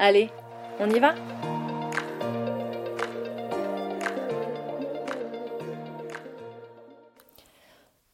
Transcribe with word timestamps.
Allez, 0.00 0.30
on 0.78 0.88
y 0.90 1.00
va 1.00 1.16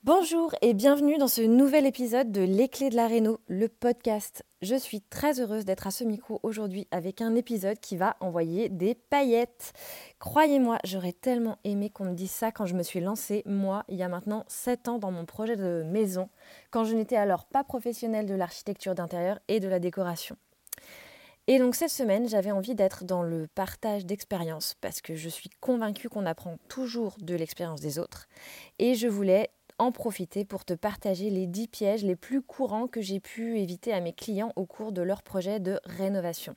Bonjour 0.03 0.55
et 0.63 0.73
bienvenue 0.73 1.19
dans 1.19 1.29
ce 1.29 1.43
nouvel 1.43 1.85
épisode 1.85 2.33
de 2.33 2.41
Les 2.41 2.69
Clés 2.69 2.89
de 2.89 2.97
la 2.97 3.07
Réno, 3.07 3.39
le 3.49 3.69
podcast. 3.69 4.45
Je 4.63 4.77
suis 4.77 5.03
très 5.03 5.41
heureuse 5.41 5.67
d'être 5.67 5.87
à 5.87 5.91
ce 5.91 6.05
micro 6.05 6.41
aujourd'hui 6.43 6.89
avec 6.91 7.21
un 7.21 7.35
épisode 7.35 7.79
qui 7.79 7.99
va 7.99 8.17
envoyer 8.21 8.71
des 8.71 8.95
paillettes. 8.95 9.75
Croyez-moi, 10.19 10.79
j'aurais 10.85 11.13
tellement 11.13 11.59
aimé 11.65 11.91
qu'on 11.91 12.07
me 12.07 12.15
dise 12.15 12.31
ça 12.31 12.51
quand 12.51 12.65
je 12.65 12.77
me 12.77 12.83
suis 12.83 13.01
lancée, 13.01 13.43
moi, 13.45 13.85
il 13.89 13.97
y 13.97 14.03
a 14.03 14.09
maintenant 14.09 14.47
7 14.49 14.89
ans 14.89 14.99
dans 14.99 15.11
mon 15.11 15.27
projet 15.27 15.57
de 15.57 15.83
maison, 15.83 16.31
quand 16.71 16.85
je 16.85 16.95
n'étais 16.95 17.17
alors 17.17 17.45
pas 17.45 17.63
professionnelle 17.63 18.27
de 18.27 18.35
l'architecture 18.35 18.95
d'intérieur 18.95 19.39
et 19.49 19.61
de 19.61 19.69
la 19.69 19.81
décoration. 19.81 20.37
Et 21.47 21.59
donc 21.59 21.75
cette 21.75 21.91
semaine, 21.91 22.27
j'avais 22.27 22.53
envie 22.53 22.75
d'être 22.75 23.05
dans 23.05 23.23
le 23.23 23.47
partage 23.55 24.07
d'expériences 24.07 24.75
parce 24.81 25.03
que 25.03 25.15
je 25.15 25.29
suis 25.29 25.51
convaincue 25.61 26.09
qu'on 26.09 26.25
apprend 26.25 26.57
toujours 26.69 27.17
de 27.21 27.35
l'expérience 27.35 27.83
des 27.83 27.99
autres. 27.99 28.29
Et 28.79 28.95
je 28.95 29.09
voulais 29.09 29.51
en 29.79 29.93
profiter 29.93 30.47
pour 30.47 30.65
te 30.65 30.73
partager 30.73 31.29
les 31.29 31.47
10 31.47 31.69
pièges 31.69 32.03
les 32.03 32.17
plus 32.17 32.41
courants 32.41 32.87
que 32.87 33.03
j'ai 33.03 33.21
pu 33.21 33.59
éviter 33.59 33.93
à 33.93 34.01
mes 34.01 34.15
clients 34.15 34.53
au 34.57 34.65
cours 34.65 34.93
de 34.93 35.03
leur 35.03 35.23
projet 35.23 35.61
de 35.61 35.81
rénovation. 35.85 36.57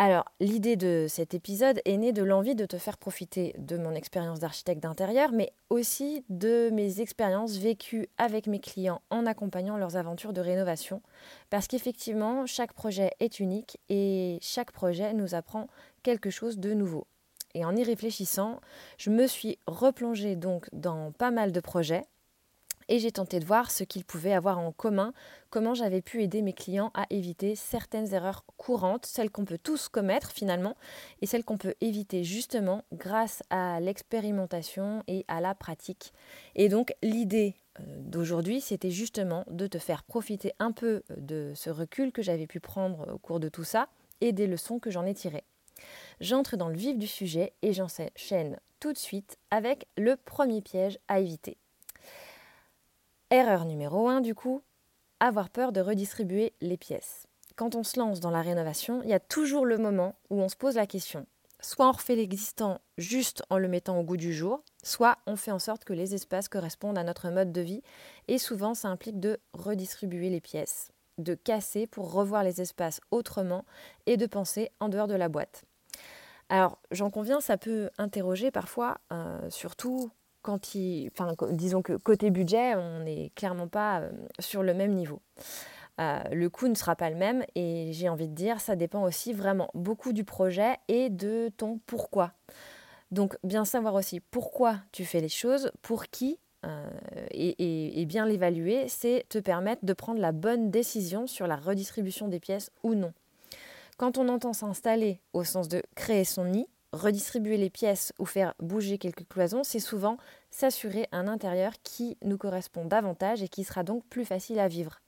Alors, 0.00 0.26
l'idée 0.38 0.76
de 0.76 1.06
cet 1.08 1.34
épisode 1.34 1.80
est 1.84 1.96
née 1.96 2.12
de 2.12 2.22
l'envie 2.22 2.54
de 2.54 2.66
te 2.66 2.78
faire 2.78 2.98
profiter 2.98 3.52
de 3.58 3.76
mon 3.76 3.96
expérience 3.96 4.38
d'architecte 4.38 4.80
d'intérieur, 4.80 5.32
mais 5.32 5.52
aussi 5.70 6.24
de 6.28 6.70
mes 6.72 7.00
expériences 7.00 7.56
vécues 7.56 8.08
avec 8.16 8.46
mes 8.46 8.60
clients 8.60 9.02
en 9.10 9.26
accompagnant 9.26 9.76
leurs 9.76 9.96
aventures 9.96 10.32
de 10.32 10.40
rénovation. 10.40 11.02
Parce 11.50 11.66
qu'effectivement, 11.66 12.46
chaque 12.46 12.74
projet 12.74 13.10
est 13.18 13.40
unique 13.40 13.78
et 13.88 14.38
chaque 14.40 14.70
projet 14.70 15.14
nous 15.14 15.34
apprend 15.34 15.66
quelque 16.04 16.30
chose 16.30 16.58
de 16.58 16.74
nouveau. 16.74 17.08
Et 17.54 17.64
en 17.64 17.74
y 17.74 17.82
réfléchissant, 17.82 18.60
je 18.98 19.10
me 19.10 19.26
suis 19.26 19.58
replongée 19.66 20.36
donc 20.36 20.68
dans 20.72 21.10
pas 21.10 21.32
mal 21.32 21.50
de 21.50 21.58
projets 21.58 22.04
et 22.88 22.98
j'ai 22.98 23.12
tenté 23.12 23.40
de 23.40 23.44
voir 23.44 23.70
ce 23.70 23.84
qu'ils 23.84 24.04
pouvaient 24.04 24.32
avoir 24.32 24.58
en 24.58 24.72
commun, 24.72 25.12
comment 25.50 25.74
j'avais 25.74 26.02
pu 26.02 26.22
aider 26.22 26.42
mes 26.42 26.52
clients 26.52 26.90
à 26.94 27.06
éviter 27.10 27.54
certaines 27.54 28.12
erreurs 28.14 28.44
courantes, 28.56 29.06
celles 29.06 29.30
qu'on 29.30 29.44
peut 29.44 29.58
tous 29.62 29.88
commettre 29.88 30.30
finalement, 30.30 30.76
et 31.20 31.26
celles 31.26 31.44
qu'on 31.44 31.58
peut 31.58 31.74
éviter 31.80 32.24
justement 32.24 32.84
grâce 32.92 33.42
à 33.50 33.80
l'expérimentation 33.80 35.02
et 35.06 35.24
à 35.28 35.40
la 35.40 35.54
pratique. 35.54 36.12
Et 36.54 36.68
donc 36.68 36.94
l'idée 37.02 37.54
euh, 37.80 37.82
d'aujourd'hui, 38.00 38.60
c'était 38.60 38.90
justement 38.90 39.44
de 39.50 39.66
te 39.66 39.78
faire 39.78 40.02
profiter 40.02 40.52
un 40.58 40.72
peu 40.72 41.02
de 41.16 41.52
ce 41.54 41.70
recul 41.70 42.12
que 42.12 42.22
j'avais 42.22 42.46
pu 42.46 42.60
prendre 42.60 43.12
au 43.12 43.18
cours 43.18 43.40
de 43.40 43.48
tout 43.48 43.64
ça 43.64 43.88
et 44.20 44.32
des 44.32 44.46
leçons 44.46 44.78
que 44.78 44.90
j'en 44.90 45.06
ai 45.06 45.14
tirées. 45.14 45.44
J'entre 46.20 46.56
dans 46.56 46.68
le 46.68 46.76
vif 46.76 46.98
du 46.98 47.06
sujet 47.06 47.52
et 47.62 47.72
j'enchaîne 47.72 48.58
tout 48.80 48.92
de 48.92 48.98
suite 48.98 49.38
avec 49.50 49.86
le 49.96 50.16
premier 50.16 50.60
piège 50.60 50.98
à 51.08 51.20
éviter. 51.20 51.56
Erreur 53.30 53.66
numéro 53.66 54.08
1 54.08 54.22
du 54.22 54.34
coup, 54.34 54.62
avoir 55.20 55.50
peur 55.50 55.70
de 55.70 55.82
redistribuer 55.82 56.54
les 56.62 56.78
pièces. 56.78 57.26
Quand 57.56 57.74
on 57.74 57.82
se 57.82 57.98
lance 57.98 58.20
dans 58.20 58.30
la 58.30 58.40
rénovation, 58.40 59.02
il 59.02 59.10
y 59.10 59.12
a 59.12 59.20
toujours 59.20 59.66
le 59.66 59.76
moment 59.76 60.14
où 60.30 60.40
on 60.40 60.48
se 60.48 60.56
pose 60.56 60.76
la 60.76 60.86
question. 60.86 61.26
Soit 61.60 61.86
on 61.86 61.92
refait 61.92 62.16
l'existant 62.16 62.80
juste 62.96 63.42
en 63.50 63.58
le 63.58 63.68
mettant 63.68 64.00
au 64.00 64.02
goût 64.02 64.16
du 64.16 64.32
jour, 64.32 64.62
soit 64.82 65.18
on 65.26 65.36
fait 65.36 65.50
en 65.50 65.58
sorte 65.58 65.84
que 65.84 65.92
les 65.92 66.14
espaces 66.14 66.48
correspondent 66.48 66.96
à 66.96 67.04
notre 67.04 67.28
mode 67.28 67.52
de 67.52 67.60
vie, 67.60 67.82
et 68.28 68.38
souvent 68.38 68.72
ça 68.72 68.88
implique 68.88 69.20
de 69.20 69.38
redistribuer 69.52 70.30
les 70.30 70.40
pièces, 70.40 70.90
de 71.18 71.34
casser 71.34 71.86
pour 71.86 72.10
revoir 72.10 72.44
les 72.44 72.62
espaces 72.62 73.02
autrement 73.10 73.66
et 74.06 74.16
de 74.16 74.24
penser 74.24 74.70
en 74.80 74.88
dehors 74.88 75.06
de 75.06 75.14
la 75.14 75.28
boîte. 75.28 75.64
Alors 76.48 76.78
j'en 76.92 77.10
conviens, 77.10 77.42
ça 77.42 77.58
peut 77.58 77.90
interroger 77.98 78.50
parfois, 78.50 79.02
euh, 79.12 79.50
surtout 79.50 80.10
quand 80.42 80.74
il, 80.74 81.10
enfin, 81.12 81.34
disons 81.50 81.82
que 81.82 81.94
côté 81.94 82.30
budget, 82.30 82.74
on 82.74 83.00
n'est 83.00 83.30
clairement 83.34 83.68
pas 83.68 84.00
euh, 84.00 84.10
sur 84.38 84.62
le 84.62 84.74
même 84.74 84.92
niveau. 84.92 85.20
Euh, 86.00 86.22
le 86.30 86.48
coût 86.48 86.68
ne 86.68 86.74
sera 86.74 86.94
pas 86.94 87.10
le 87.10 87.16
même 87.16 87.44
et 87.56 87.90
j'ai 87.92 88.08
envie 88.08 88.28
de 88.28 88.34
dire, 88.34 88.60
ça 88.60 88.76
dépend 88.76 89.02
aussi 89.02 89.32
vraiment 89.32 89.68
beaucoup 89.74 90.12
du 90.12 90.24
projet 90.24 90.76
et 90.86 91.10
de 91.10 91.50
ton 91.56 91.80
pourquoi. 91.86 92.32
Donc 93.10 93.36
bien 93.42 93.64
savoir 93.64 93.94
aussi 93.94 94.20
pourquoi 94.20 94.76
tu 94.92 95.04
fais 95.04 95.20
les 95.20 95.28
choses, 95.28 95.72
pour 95.82 96.06
qui 96.06 96.38
euh, 96.66 96.90
et, 97.30 98.00
et, 98.00 98.06
bien 98.06 98.26
l'évaluer, 98.26 98.88
c'est 98.88 99.26
te 99.28 99.38
permettre 99.38 99.84
de 99.84 99.92
prendre 99.92 100.20
la 100.20 100.32
bonne 100.32 100.70
décision 100.70 101.26
sur 101.28 101.46
la 101.46 101.56
redistribution 101.56 102.26
des 102.26 102.40
pièces 102.40 102.70
ou 102.82 102.94
non. 102.94 103.12
Quand 103.96 104.18
on 104.18 104.28
entend 104.28 104.52
s'installer 104.52 105.20
au 105.32 105.44
sens 105.44 105.68
de 105.68 105.82
créer 105.94 106.24
son 106.24 106.46
nid, 106.46 106.66
redistribuer 106.92 107.56
les 107.56 107.70
pièces 107.70 108.12
ou 108.18 108.24
faire 108.24 108.54
bouger 108.60 108.98
quelques 108.98 109.28
cloisons, 109.28 109.64
c'est 109.64 109.80
souvent 109.80 110.16
s'assurer 110.50 111.08
un 111.12 111.28
intérieur 111.28 111.72
qui 111.82 112.16
nous 112.22 112.38
correspond 112.38 112.84
davantage 112.84 113.42
et 113.42 113.48
qui 113.48 113.64
sera 113.64 113.82
donc 113.82 114.04
plus 114.06 114.24
facile 114.24 114.58
à 114.58 114.68
vivre. 114.68 115.00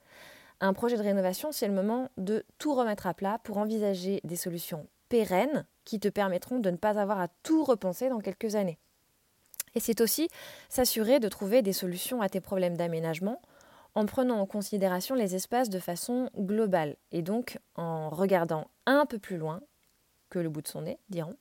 Un 0.60 0.74
projet 0.74 0.96
de 0.96 1.02
rénovation, 1.02 1.52
c'est 1.52 1.68
le 1.68 1.72
moment 1.74 2.10
de 2.18 2.44
tout 2.58 2.74
remettre 2.74 3.06
à 3.06 3.14
plat 3.14 3.38
pour 3.44 3.56
envisager 3.56 4.20
des 4.24 4.36
solutions 4.36 4.86
pérennes 5.08 5.66
qui 5.84 5.98
te 5.98 6.08
permettront 6.08 6.58
de 6.58 6.70
ne 6.70 6.76
pas 6.76 7.00
avoir 7.00 7.20
à 7.20 7.28
tout 7.42 7.64
repenser 7.64 8.10
dans 8.10 8.20
quelques 8.20 8.54
années. 8.54 8.78
Et 9.74 9.80
c'est 9.80 10.00
aussi 10.00 10.28
s'assurer 10.68 11.20
de 11.20 11.28
trouver 11.28 11.62
des 11.62 11.72
solutions 11.72 12.20
à 12.20 12.28
tes 12.28 12.40
problèmes 12.40 12.76
d'aménagement 12.76 13.40
en 13.94 14.06
prenant 14.06 14.38
en 14.38 14.46
considération 14.46 15.14
les 15.14 15.34
espaces 15.34 15.70
de 15.70 15.78
façon 15.78 16.30
globale 16.36 16.96
et 17.10 17.22
donc 17.22 17.58
en 17.74 18.10
regardant 18.10 18.68
un 18.86 19.06
peu 19.06 19.18
plus 19.18 19.36
loin 19.36 19.60
que 20.30 20.38
le 20.38 20.48
bout 20.48 20.62
de 20.62 20.68
son 20.68 20.82
nez, 20.82 20.98
dirons, 21.10 21.36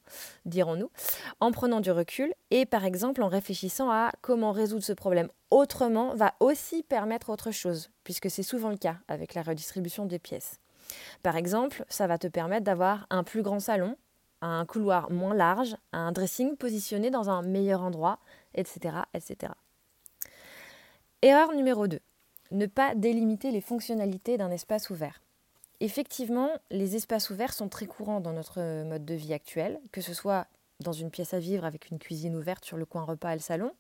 dirons-nous, 0.46 0.92
en 1.40 1.52
prenant 1.52 1.80
du 1.80 1.92
recul 1.92 2.34
et 2.52 2.66
par 2.66 2.84
exemple 2.84 3.24
en 3.24 3.30
réfléchissant 3.30 3.90
à 3.90 4.12
comment 4.22 4.52
résoudre 4.52 4.84
ce 4.84 4.94
problème 4.94 5.30
autrement 5.52 6.16
va 6.16 6.34
aussi 6.40 6.84
permettre 6.84 7.30
autre 7.30 7.52
chose, 7.52 7.90
puisque 8.03 8.30
c'est 8.30 8.44
souvent 8.44 8.70
le 8.70 8.78
cas 8.78 8.97
avec 9.08 9.34
la 9.34 9.41
redistribution 9.41 10.06
des 10.06 10.20
pièces. 10.20 10.59
Par 11.24 11.38
exemple, 11.38 11.86
ça 11.88 12.08
va 12.08 12.18
te 12.18 12.28
permettre 12.28 12.66
d'avoir 12.66 13.08
un 13.09 13.24
plus 13.24 13.41
grand 13.41 13.59
salon, 13.59 13.96
un 14.41 14.66
couloir 14.66 15.12
moins 15.12 15.34
large, 15.34 15.76
un 15.92 16.12
dressing 16.12 16.56
positionné 16.58 17.09
dans 17.09 17.30
un 17.30 17.42
meilleur 17.42 17.82
endroit, 17.82 18.20
etc. 18.56 18.97
etc. 19.14 19.53
Erreur 21.22 21.53
numéro 21.53 21.88
2. 21.88 22.00
Ne 22.52 22.66
pas 22.66 22.96
délimiter 22.96 23.52
les 23.52 23.62
fonctionnalités 23.62 24.38
d'un 24.38 24.50
espace 24.50 24.90
ouvert. 24.90 25.22
Effectivement, 25.81 26.49
les 26.72 26.96
espaces 26.96 27.29
ouverts 27.29 27.53
sont 27.53 27.70
très 27.70 27.85
courants 27.85 28.20
dans 28.20 28.34
notre 28.34 28.84
mode 28.84 29.05
de 29.05 29.14
vie 29.14 29.34
actuel, 29.34 29.79
que 29.91 30.02
ce 30.02 30.14
soit 30.14 30.47
dans 30.81 30.91
une 30.91 31.09
pièce 31.09 31.34
à 31.34 31.40
vivre 31.40 31.66
avec 31.66 31.90
une 31.90 31.99
cuisine 31.99 32.35
ouverte 32.35 32.66
sur 32.66 32.78
le 32.78 32.85
coin 32.85 33.03
repas 33.03 33.31
et 33.31 33.35
le 33.35 33.41
salon, 33.41 33.72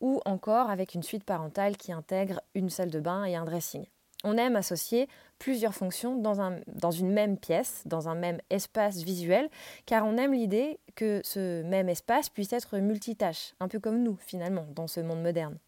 ou 0.00 0.20
encore 0.24 0.70
avec 0.70 0.94
une 0.94 1.02
suite 1.02 1.24
parentale 1.24 1.76
qui 1.76 1.92
intègre 1.92 2.40
une 2.54 2.70
salle 2.70 2.90
de 2.90 3.00
bain 3.00 3.24
et 3.24 3.36
un 3.36 3.44
dressing. 3.44 3.84
On 4.26 4.38
aime 4.38 4.56
associer 4.56 5.06
plusieurs 5.38 5.74
fonctions 5.74 6.16
dans, 6.16 6.58
dans 6.66 6.90
une 6.90 7.12
même 7.12 7.36
pièce, 7.36 7.82
dans 7.84 8.08
un 8.08 8.14
même 8.14 8.38
espace 8.48 9.02
visuel, 9.02 9.50
car 9.84 10.06
on 10.06 10.16
aime 10.16 10.32
l'idée 10.32 10.80
que 10.94 11.20
ce 11.24 11.62
même 11.62 11.90
espace 11.90 12.30
puisse 12.30 12.54
être 12.54 12.78
multitâche, 12.78 13.54
un 13.60 13.68
peu 13.68 13.80
comme 13.80 14.02
nous 14.02 14.16
finalement, 14.16 14.66
dans 14.74 14.86
ce 14.86 15.00
monde 15.00 15.22
moderne. 15.22 15.58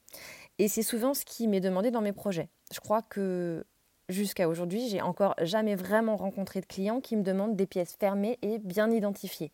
Et 0.58 0.68
c'est 0.68 0.82
souvent 0.82 1.12
ce 1.12 1.26
qui 1.26 1.48
m'est 1.48 1.60
demandé 1.60 1.90
dans 1.90 2.00
mes 2.00 2.14
projets. 2.14 2.48
Je 2.72 2.80
crois 2.80 3.02
que 3.02 3.66
jusqu'à 4.08 4.48
aujourd'hui, 4.48 4.88
j'ai 4.88 5.02
encore 5.02 5.34
jamais 5.42 5.74
vraiment 5.74 6.16
rencontré 6.16 6.60
de 6.60 6.66
clients 6.66 7.00
qui 7.00 7.16
me 7.16 7.22
demandent 7.22 7.56
des 7.56 7.66
pièces 7.66 7.96
fermées 7.98 8.38
et 8.42 8.58
bien 8.58 8.90
identifiées. 8.90 9.52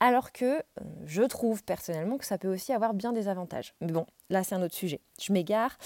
Alors 0.00 0.30
que 0.30 0.44
euh, 0.44 0.60
je 1.06 1.22
trouve 1.22 1.64
personnellement 1.64 2.18
que 2.18 2.24
ça 2.24 2.38
peut 2.38 2.52
aussi 2.52 2.72
avoir 2.72 2.94
bien 2.94 3.12
des 3.12 3.26
avantages. 3.26 3.74
Mais 3.80 3.90
bon, 3.90 4.06
là 4.30 4.44
c'est 4.44 4.54
un 4.54 4.62
autre 4.62 4.74
sujet. 4.74 5.00
Je 5.20 5.32
m'égare. 5.32 5.76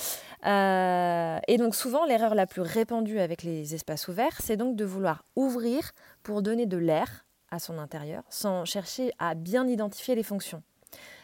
Euh, 0.44 1.38
et 1.48 1.56
donc 1.56 1.74
souvent 1.74 2.04
l'erreur 2.04 2.34
la 2.34 2.46
plus 2.46 2.60
répandue 2.60 3.20
avec 3.20 3.42
les 3.42 3.74
espaces 3.74 4.08
ouverts, 4.08 4.38
c'est 4.40 4.56
donc 4.56 4.76
de 4.76 4.84
vouloir 4.84 5.24
ouvrir 5.34 5.92
pour 6.22 6.42
donner 6.42 6.66
de 6.66 6.76
l'air 6.76 7.24
à 7.50 7.58
son 7.58 7.78
intérieur 7.78 8.22
sans 8.28 8.66
chercher 8.66 9.12
à 9.18 9.34
bien 9.34 9.66
identifier 9.66 10.14
les 10.14 10.22
fonctions. 10.22 10.62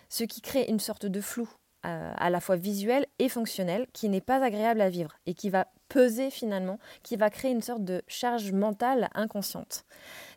Ce 0.08 0.25
qui 0.25 0.40
crée 0.40 0.64
une 0.69 0.81
sorte 0.81 1.05
de 1.05 1.20
flou 1.20 1.49
euh, 1.84 2.12
à 2.16 2.31
la 2.31 2.40
fois 2.40 2.56
visuel 2.56 3.06
et 3.19 3.28
fonctionnel 3.28 3.87
qui 3.93 4.08
n'est 4.08 4.22
pas 4.22 4.43
agréable 4.43 4.81
à 4.81 4.88
vivre 4.88 5.12
et 5.26 5.34
qui 5.34 5.50
va 5.50 5.69
peser 5.88 6.31
finalement, 6.31 6.79
qui 7.02 7.17
va 7.17 7.31
créer 7.31 7.50
une 7.50 7.62
sorte 7.62 7.85
de 7.85 8.02
charge 8.06 8.52
mentale 8.52 9.08
inconsciente. 9.14 9.85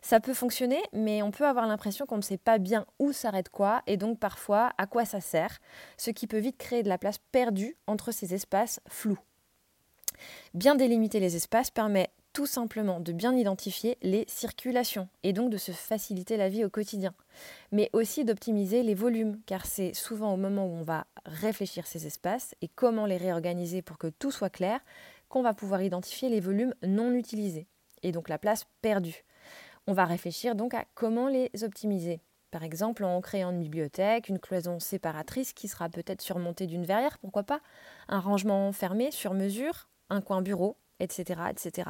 Ça 0.00 0.20
peut 0.20 0.34
fonctionner, 0.34 0.82
mais 0.92 1.22
on 1.22 1.30
peut 1.30 1.46
avoir 1.46 1.66
l'impression 1.66 2.06
qu'on 2.06 2.16
ne 2.16 2.22
sait 2.22 2.38
pas 2.38 2.58
bien 2.58 2.86
où 2.98 3.12
s'arrête 3.12 3.48
quoi 3.48 3.82
et 3.86 3.96
donc 3.96 4.18
parfois 4.18 4.72
à 4.78 4.86
quoi 4.86 5.04
ça 5.04 5.20
sert, 5.20 5.58
ce 5.96 6.10
qui 6.10 6.26
peut 6.26 6.38
vite 6.38 6.58
créer 6.58 6.82
de 6.82 6.88
la 6.88 6.98
place 6.98 7.18
perdue 7.18 7.76
entre 7.86 8.12
ces 8.12 8.34
espaces 8.34 8.80
flous. 8.88 9.18
Bien 10.54 10.74
délimiter 10.74 11.20
les 11.20 11.36
espaces 11.36 11.70
permet 11.70 12.10
tout 12.32 12.46
simplement 12.46 13.00
de 13.00 13.12
bien 13.12 13.36
identifier 13.36 13.98
les 14.02 14.24
circulations 14.26 15.08
et 15.22 15.32
donc 15.32 15.50
de 15.50 15.58
se 15.58 15.72
faciliter 15.72 16.36
la 16.36 16.48
vie 16.48 16.64
au 16.64 16.70
quotidien, 16.70 17.14
mais 17.72 17.90
aussi 17.92 18.24
d'optimiser 18.24 18.82
les 18.82 18.94
volumes, 18.94 19.40
car 19.46 19.66
c'est 19.66 19.92
souvent 19.92 20.32
au 20.32 20.36
moment 20.36 20.66
où 20.66 20.70
on 20.70 20.82
va 20.82 21.06
réfléchir 21.26 21.86
ces 21.86 22.06
espaces 22.06 22.54
et 22.62 22.68
comment 22.68 23.06
les 23.06 23.18
réorganiser 23.18 23.82
pour 23.82 23.98
que 23.98 24.06
tout 24.06 24.30
soit 24.30 24.50
clair 24.50 24.80
qu'on 25.32 25.42
va 25.42 25.54
pouvoir 25.54 25.80
identifier 25.80 26.28
les 26.28 26.40
volumes 26.40 26.74
non 26.82 27.14
utilisés 27.14 27.66
et 28.02 28.12
donc 28.12 28.28
la 28.28 28.36
place 28.36 28.66
perdue. 28.82 29.24
On 29.86 29.94
va 29.94 30.04
réfléchir 30.04 30.54
donc 30.54 30.74
à 30.74 30.84
comment 30.94 31.26
les 31.26 31.50
optimiser. 31.62 32.20
Par 32.50 32.62
exemple, 32.62 33.02
en 33.02 33.18
créant 33.22 33.50
une 33.50 33.60
bibliothèque, 33.60 34.28
une 34.28 34.38
cloison 34.38 34.78
séparatrice 34.78 35.54
qui 35.54 35.68
sera 35.68 35.88
peut-être 35.88 36.20
surmontée 36.20 36.66
d'une 36.66 36.84
verrière, 36.84 37.16
pourquoi 37.18 37.44
pas, 37.44 37.62
un 38.08 38.20
rangement 38.20 38.70
fermé 38.72 39.10
sur 39.10 39.32
mesure, 39.32 39.88
un 40.10 40.20
coin 40.20 40.42
bureau, 40.42 40.76
etc., 41.00 41.40
etc. 41.50 41.88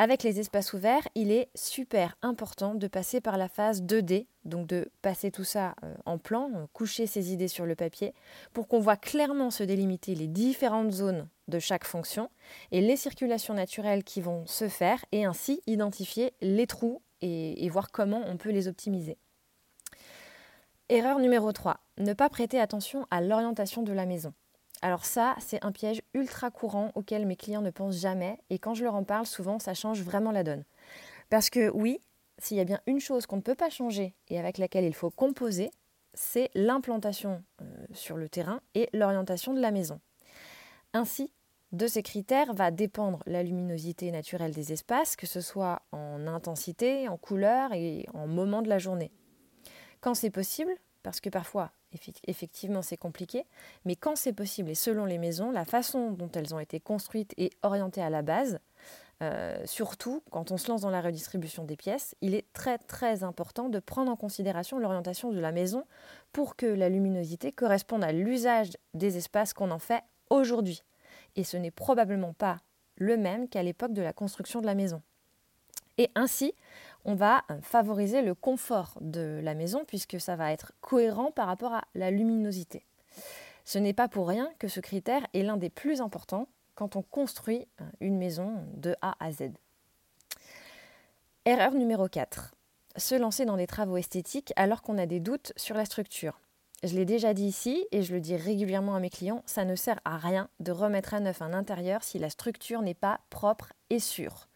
Avec 0.00 0.22
les 0.22 0.38
espaces 0.38 0.74
ouverts, 0.74 1.08
il 1.16 1.32
est 1.32 1.48
super 1.56 2.16
important 2.22 2.76
de 2.76 2.86
passer 2.86 3.20
par 3.20 3.36
la 3.36 3.48
phase 3.48 3.82
2D, 3.82 4.26
donc 4.44 4.68
de 4.68 4.92
passer 5.02 5.32
tout 5.32 5.42
ça 5.42 5.74
euh, 5.82 5.92
en 6.06 6.18
plan, 6.18 6.52
euh, 6.54 6.66
coucher 6.72 7.08
ses 7.08 7.32
idées 7.32 7.48
sur 7.48 7.66
le 7.66 7.74
papier, 7.74 8.14
pour 8.52 8.68
qu'on 8.68 8.78
voit 8.78 8.96
clairement 8.96 9.50
se 9.50 9.64
délimiter 9.64 10.14
les 10.14 10.28
différentes 10.28 10.92
zones 10.92 11.28
de 11.48 11.58
chaque 11.58 11.84
fonction 11.84 12.30
et 12.70 12.80
les 12.80 12.96
circulations 12.96 13.54
naturelles 13.54 14.04
qui 14.04 14.20
vont 14.20 14.46
se 14.46 14.68
faire, 14.68 15.04
et 15.10 15.24
ainsi 15.24 15.62
identifier 15.66 16.32
les 16.40 16.68
trous 16.68 17.02
et, 17.20 17.64
et 17.64 17.68
voir 17.68 17.90
comment 17.90 18.22
on 18.24 18.36
peut 18.36 18.50
les 18.50 18.68
optimiser. 18.68 19.18
Erreur 20.88 21.18
numéro 21.18 21.50
3, 21.50 21.80
ne 21.98 22.12
pas 22.12 22.28
prêter 22.28 22.60
attention 22.60 23.04
à 23.10 23.20
l'orientation 23.20 23.82
de 23.82 23.92
la 23.92 24.06
maison. 24.06 24.32
Alors 24.80 25.04
ça, 25.04 25.34
c'est 25.40 25.64
un 25.64 25.72
piège 25.72 26.02
ultra 26.14 26.50
courant 26.50 26.92
auquel 26.94 27.26
mes 27.26 27.36
clients 27.36 27.62
ne 27.62 27.70
pensent 27.70 28.00
jamais 28.00 28.38
et 28.48 28.58
quand 28.58 28.74
je 28.74 28.84
leur 28.84 28.94
en 28.94 29.04
parle, 29.04 29.26
souvent, 29.26 29.58
ça 29.58 29.74
change 29.74 30.02
vraiment 30.02 30.30
la 30.30 30.44
donne. 30.44 30.64
Parce 31.30 31.50
que 31.50 31.70
oui, 31.70 32.00
s'il 32.38 32.56
y 32.56 32.60
a 32.60 32.64
bien 32.64 32.80
une 32.86 33.00
chose 33.00 33.26
qu'on 33.26 33.36
ne 33.36 33.42
peut 33.42 33.56
pas 33.56 33.70
changer 33.70 34.14
et 34.28 34.38
avec 34.38 34.58
laquelle 34.58 34.84
il 34.84 34.94
faut 34.94 35.10
composer, 35.10 35.70
c'est 36.14 36.50
l'implantation 36.54 37.42
euh, 37.60 37.64
sur 37.92 38.16
le 38.16 38.28
terrain 38.28 38.60
et 38.74 38.88
l'orientation 38.92 39.52
de 39.52 39.60
la 39.60 39.70
maison. 39.70 40.00
Ainsi, 40.94 41.32
de 41.72 41.86
ces 41.86 42.02
critères 42.02 42.54
va 42.54 42.70
dépendre 42.70 43.22
la 43.26 43.42
luminosité 43.42 44.10
naturelle 44.10 44.52
des 44.52 44.72
espaces, 44.72 45.16
que 45.16 45.26
ce 45.26 45.40
soit 45.40 45.82
en 45.92 46.26
intensité, 46.26 47.08
en 47.08 47.18
couleur 47.18 47.72
et 47.74 48.06
en 48.14 48.26
moment 48.26 48.62
de 48.62 48.68
la 48.68 48.78
journée. 48.78 49.12
Quand 50.00 50.14
c'est 50.14 50.30
possible, 50.30 50.74
parce 51.02 51.20
que 51.20 51.28
parfois 51.28 51.72
effectivement 52.26 52.82
c'est 52.82 52.96
compliqué, 52.96 53.44
mais 53.84 53.96
quand 53.96 54.16
c'est 54.16 54.32
possible 54.32 54.70
et 54.70 54.74
selon 54.74 55.04
les 55.04 55.18
maisons, 55.18 55.50
la 55.50 55.64
façon 55.64 56.10
dont 56.10 56.30
elles 56.32 56.54
ont 56.54 56.60
été 56.60 56.80
construites 56.80 57.34
et 57.36 57.50
orientées 57.62 58.02
à 58.02 58.10
la 58.10 58.22
base, 58.22 58.60
euh, 59.20 59.58
surtout 59.64 60.22
quand 60.30 60.52
on 60.52 60.56
se 60.56 60.68
lance 60.68 60.82
dans 60.82 60.90
la 60.90 61.00
redistribution 61.00 61.64
des 61.64 61.76
pièces, 61.76 62.14
il 62.20 62.34
est 62.34 62.46
très 62.52 62.78
très 62.78 63.24
important 63.24 63.68
de 63.68 63.80
prendre 63.80 64.12
en 64.12 64.16
considération 64.16 64.78
l'orientation 64.78 65.32
de 65.32 65.40
la 65.40 65.50
maison 65.50 65.84
pour 66.32 66.54
que 66.54 66.66
la 66.66 66.88
luminosité 66.88 67.50
corresponde 67.50 68.04
à 68.04 68.12
l'usage 68.12 68.70
des 68.94 69.16
espaces 69.16 69.54
qu'on 69.54 69.72
en 69.72 69.80
fait 69.80 70.02
aujourd'hui. 70.30 70.84
Et 71.34 71.42
ce 71.42 71.56
n'est 71.56 71.72
probablement 71.72 72.32
pas 72.32 72.60
le 72.96 73.16
même 73.16 73.48
qu'à 73.48 73.62
l'époque 73.62 73.92
de 73.92 74.02
la 74.02 74.12
construction 74.12 74.60
de 74.60 74.66
la 74.66 74.74
maison. 74.74 75.02
Et 75.98 76.10
ainsi, 76.14 76.54
on 77.04 77.14
va 77.14 77.42
euh, 77.50 77.60
favoriser 77.60 78.22
le 78.22 78.34
confort 78.34 78.96
de 79.00 79.40
la 79.42 79.54
maison 79.54 79.84
puisque 79.86 80.20
ça 80.20 80.36
va 80.36 80.52
être 80.52 80.72
cohérent 80.80 81.30
par 81.30 81.46
rapport 81.46 81.74
à 81.74 81.84
la 81.94 82.10
luminosité. 82.10 82.86
Ce 83.64 83.78
n'est 83.78 83.92
pas 83.92 84.08
pour 84.08 84.28
rien 84.28 84.50
que 84.58 84.68
ce 84.68 84.80
critère 84.80 85.26
est 85.34 85.42
l'un 85.42 85.56
des 85.56 85.70
plus 85.70 86.00
importants 86.00 86.48
quand 86.74 86.96
on 86.96 87.02
construit 87.02 87.66
euh, 87.80 87.84
une 88.00 88.16
maison 88.16 88.54
de 88.74 88.94
A 89.02 89.16
à 89.20 89.32
Z. 89.32 89.50
Erreur 91.44 91.72
numéro 91.72 92.08
4. 92.08 92.54
Se 92.96 93.14
lancer 93.14 93.44
dans 93.44 93.56
des 93.56 93.66
travaux 93.66 93.96
esthétiques 93.96 94.52
alors 94.56 94.82
qu'on 94.82 94.98
a 94.98 95.06
des 95.06 95.20
doutes 95.20 95.52
sur 95.56 95.76
la 95.76 95.84
structure. 95.84 96.40
Je 96.84 96.94
l'ai 96.94 97.04
déjà 97.04 97.34
dit 97.34 97.46
ici 97.46 97.86
et 97.90 98.02
je 98.02 98.14
le 98.14 98.20
dis 98.20 98.36
régulièrement 98.36 98.94
à 98.94 99.00
mes 99.00 99.10
clients, 99.10 99.42
ça 99.46 99.64
ne 99.64 99.74
sert 99.74 99.98
à 100.04 100.16
rien 100.16 100.48
de 100.60 100.70
remettre 100.70 101.14
à 101.14 101.20
neuf 101.20 101.42
un 101.42 101.52
intérieur 101.52 102.04
si 102.04 102.18
la 102.18 102.30
structure 102.30 102.82
n'est 102.82 102.94
pas 102.94 103.20
propre 103.30 103.72
et 103.90 103.98
sûre. 103.98 104.47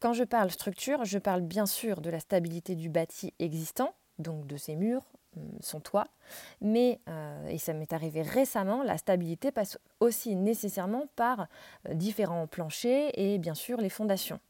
Quand 0.00 0.14
je 0.14 0.24
parle 0.24 0.50
structure, 0.50 1.04
je 1.04 1.18
parle 1.18 1.42
bien 1.42 1.66
sûr 1.66 2.00
de 2.00 2.08
la 2.08 2.20
stabilité 2.20 2.74
du 2.74 2.88
bâti 2.88 3.34
existant, 3.38 3.92
donc 4.18 4.46
de 4.46 4.56
ses 4.56 4.74
murs, 4.74 5.04
hum, 5.36 5.42
son 5.60 5.78
toit, 5.80 6.06
mais, 6.62 7.00
euh, 7.08 7.46
et 7.48 7.58
ça 7.58 7.74
m'est 7.74 7.92
arrivé 7.92 8.22
récemment, 8.22 8.82
la 8.82 8.96
stabilité 8.96 9.52
passe 9.52 9.78
aussi 10.00 10.36
nécessairement 10.36 11.04
par 11.16 11.48
euh, 11.86 11.92
différents 11.92 12.46
planchers 12.46 13.10
et 13.12 13.36
bien 13.36 13.54
sûr 13.54 13.78
les 13.78 13.90
fondations. 13.90 14.40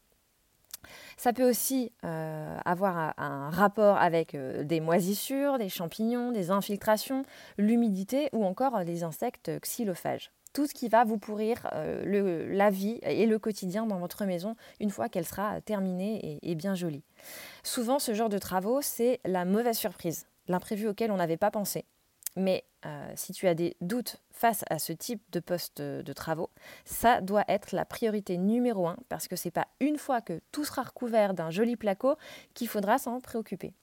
Ça 1.17 1.33
peut 1.33 1.47
aussi 1.47 1.91
euh, 2.05 2.57
avoir 2.63 3.13
un 3.17 3.49
rapport 3.49 3.97
avec 3.97 4.35
des 4.35 4.79
moisissures, 4.79 5.57
des 5.59 5.69
champignons, 5.69 6.31
des 6.31 6.49
infiltrations, 6.49 7.23
l'humidité 7.57 8.29
ou 8.31 8.45
encore 8.45 8.79
les 8.79 9.03
insectes 9.03 9.51
xylophages 9.59 10.31
tout 10.53 10.67
ce 10.67 10.73
qui 10.73 10.89
va 10.89 11.03
vous 11.03 11.17
pourrir 11.17 11.69
euh, 11.73 12.53
la 12.53 12.69
vie 12.69 12.99
et 13.03 13.25
le 13.25 13.39
quotidien 13.39 13.85
dans 13.85 13.99
votre 13.99 14.25
maison 14.25 14.55
une 14.79 14.89
fois 14.89 15.09
qu'elle 15.09 15.25
sera 15.25 15.61
terminée 15.61 16.39
et, 16.41 16.55
bien 16.55 16.75
jolie. 16.75 17.03
Souvent, 17.63 17.99
ce 17.99 18.13
genre 18.13 18.29
de 18.29 18.37
travaux, 18.37 18.81
c'est 18.81 19.19
la 19.25 19.45
mauvaise 19.45 19.77
surprise, 19.77 20.27
l'imprévu 20.47 20.87
auquel 20.87 21.11
on 21.11 21.17
n'avait 21.17 21.37
pas 21.37 21.51
pensé. 21.51 21.85
Mais 22.37 22.63
euh, 22.85 23.11
si 23.15 23.33
tu 23.33 23.47
as 23.47 23.53
des 23.53 23.75
doutes 23.81 24.17
face 24.31 24.63
à 24.69 24.79
ce 24.79 24.93
type 24.93 25.21
de 25.31 25.39
poste 25.39 25.81
de 25.81 26.13
travaux, 26.13 26.49
ça 26.85 27.21
doit 27.21 27.43
être 27.47 27.75
la 27.75 27.85
priorité 27.85 28.37
numéro 28.37 28.87
un 28.87 28.97
parce 29.09 29.27
que 29.27 29.35
c'est 29.35 29.51
pas 29.51 29.67
une 29.79 29.97
fois 29.97 30.21
que 30.21 30.41
tout 30.51 30.63
sera 30.63 30.83
recouvert 30.83 31.33
d'un 31.33 31.49
joli 31.49 31.75
placo 31.75 32.15
qu'il 32.53 32.67
faudra 32.67 32.97
s'en 32.97 33.19
préoccuper. 33.19 33.73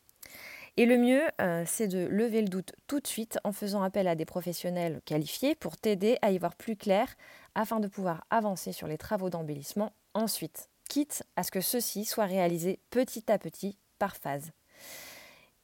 Et 0.78 0.86
le 0.86 0.96
mieux, 0.96 1.22
euh, 1.40 1.64
c'est 1.66 1.88
de 1.88 2.06
lever 2.06 2.40
le 2.40 2.46
doute 2.46 2.70
tout 2.86 3.00
de 3.00 3.06
suite 3.08 3.40
en 3.42 3.50
faisant 3.50 3.82
appel 3.82 4.06
à 4.06 4.14
des 4.14 4.24
professionnels 4.24 5.00
qualifiés 5.04 5.56
pour 5.56 5.76
t'aider 5.76 6.18
à 6.22 6.30
y 6.30 6.38
voir 6.38 6.54
plus 6.54 6.76
clair 6.76 7.16
afin 7.56 7.80
de 7.80 7.88
pouvoir 7.88 8.24
avancer 8.30 8.70
sur 8.70 8.86
les 8.86 8.96
travaux 8.96 9.28
d'embellissement 9.28 9.92
ensuite, 10.14 10.70
quitte 10.88 11.24
à 11.34 11.42
ce 11.42 11.50
que 11.50 11.60
ceux-ci 11.60 12.04
soient 12.04 12.26
réalisés 12.26 12.78
petit 12.90 13.28
à 13.32 13.38
petit 13.38 13.76
par 13.98 14.14
phase. 14.14 14.52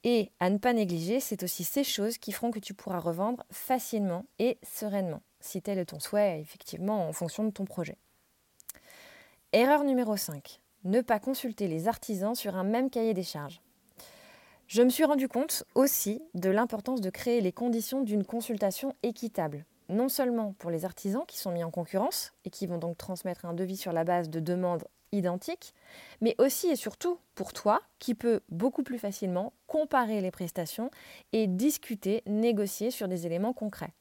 Et 0.03 0.33
à 0.41 0.51
ne 0.51 0.59
pas 0.59 0.73
négliger, 0.73 1.21
c'est 1.21 1.45
aussi 1.45 1.63
ces 1.63 1.85
choses 1.85 2.19
qui 2.19 2.33
feront 2.33 2.51
que 2.51 2.59
tu 2.59 2.75
pourras 2.75 2.99
revendre 2.99 3.45
facilement 3.53 4.27
et 4.41 4.59
sereinement, 4.65 5.23
si 5.39 5.63
tel 5.63 5.79
est 5.79 5.87
ton 5.87 6.01
souhait, 6.01 6.41
effectivement, 6.41 7.09
en 7.09 7.13
fonction 7.13 7.45
de 7.45 7.51
ton 7.51 7.67
projet. 7.67 7.99
Erreur 9.53 9.85
numéro 9.85 10.17
5. 10.17 10.61
Ne 10.83 11.03
pas 11.03 11.21
consulter 11.21 11.69
les 11.69 11.87
artisans 11.87 12.35
sur 12.35 12.57
un 12.57 12.65
même 12.65 12.91
cahier 12.91 13.15
des 13.15 13.23
charges. 13.23 13.61
Je 14.67 14.83
me 14.83 14.89
suis 14.89 15.05
rendu 15.05 15.29
compte 15.29 15.65
aussi 15.75 16.23
de 16.33 16.49
l'importance 16.49 17.03
de 17.03 17.11
créer 17.11 17.43
les 17.43 17.53
conditions 17.53 18.01
d'une 18.01 18.25
consultation 18.25 18.95
équitable, 19.03 19.67
non 19.91 20.09
seulement 20.09 20.55
pour 20.59 20.71
les 20.71 20.87
artisans 20.87 21.25
qui 21.29 21.39
sont 21.39 21.53
mis 21.53 21.63
en 21.63 21.71
concurrence 21.71 22.33
et 22.47 22.51
qui 22.51 22.67
vont 22.67 22.79
donc 22.79 22.97
transmettre 22.97 23.45
un 23.45 23.53
devis 23.53 23.77
sur 23.77 23.93
la 23.93 24.05
base 24.05 24.31
de 24.31 24.41
demandes 24.41 24.85
identiques, 25.13 25.75
mais 26.23 26.35
aussi 26.39 26.69
et 26.69 26.77
surtout 26.77 27.19
pour 27.35 27.53
toi 27.53 27.83
qui 27.99 28.15
peux 28.15 28.41
beaucoup 28.49 28.83
plus 28.83 28.99
facilement 28.99 29.53
comparer 29.67 30.23
les 30.23 30.31
prestations 30.31 30.91
et 31.33 31.47
discuter, 31.47 32.23
négocier 32.27 32.91
sur 32.91 33.07
des 33.07 33.27
éléments 33.27 33.53
concrets. 33.53 33.93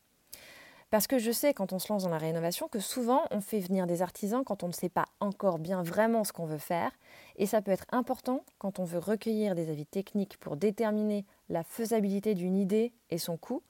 Parce 0.94 1.08
que 1.08 1.18
je 1.18 1.32
sais 1.32 1.56
quand 1.56 1.74
on 1.74 1.80
se 1.80 1.92
lance 1.92 2.04
dans 2.04 2.12
la 2.12 2.20
rénovation 2.20 2.68
que 2.68 2.80
souvent 2.80 3.24
on 3.32 3.42
fait 3.42 3.60
venir 3.60 3.88
des 3.88 4.04
artisans 4.04 4.44
quand 4.44 4.62
on 4.62 4.68
ne 4.68 4.74
sait 4.74 4.90
pas 4.90 5.06
encore 5.20 5.58
bien 5.58 5.82
vraiment 5.82 6.24
ce 6.24 6.32
qu'on 6.32 6.46
veut 6.46 6.60
faire. 6.60 6.92
Et 7.36 7.48
ça 7.48 7.64
peut 7.64 7.72
être 7.72 7.88
important 7.92 8.46
quand 8.60 8.78
on 8.78 8.84
veut 8.84 9.00
recueillir 9.00 9.56
des 9.56 9.72
avis 9.72 9.88
techniques 9.88 10.38
pour 10.38 10.56
déterminer 10.56 11.26
la 11.50 11.64
faisabilité 11.64 12.36
d'une 12.36 12.56
idée 12.56 12.94
et 13.10 13.18
son 13.18 13.38
coût. 13.38 13.64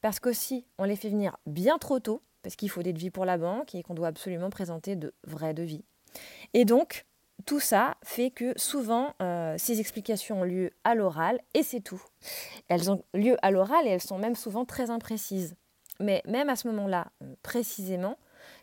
Parce 0.00 0.18
qu'aussi 0.18 0.66
on 0.78 0.82
les 0.82 0.96
fait 0.96 1.10
venir 1.10 1.36
bien 1.46 1.78
trop 1.78 2.00
tôt 2.00 2.22
parce 2.42 2.56
qu'il 2.56 2.70
faut 2.70 2.82
des 2.82 2.92
devis 2.92 3.10
pour 3.10 3.24
la 3.24 3.38
banque 3.38 3.76
et 3.76 3.84
qu'on 3.84 3.94
doit 3.94 4.08
absolument 4.08 4.50
présenter 4.50 4.96
de 4.96 5.14
vrais 5.22 5.54
devis. 5.54 5.84
Et 6.54 6.64
donc, 6.64 7.06
tout 7.46 7.60
ça 7.60 7.94
fait 8.02 8.32
que 8.32 8.52
souvent, 8.58 9.14
euh, 9.22 9.54
ces 9.58 9.78
explications 9.78 10.40
ont 10.40 10.44
lieu 10.44 10.72
à 10.82 10.96
l'oral 10.96 11.40
et 11.54 11.62
c'est 11.62 11.82
tout. 11.82 12.02
Elles 12.66 12.90
ont 12.90 13.04
lieu 13.14 13.36
à 13.42 13.52
l'oral 13.52 13.86
et 13.86 13.90
elles 13.90 14.02
sont 14.02 14.18
même 14.18 14.34
souvent 14.34 14.64
très 14.64 14.90
imprécises. 14.90 15.54
Mais 16.00 16.22
même 16.26 16.48
à 16.48 16.56
ce 16.56 16.68
moment-là, 16.68 17.08
euh, 17.22 17.34
précisément, 17.42 18.18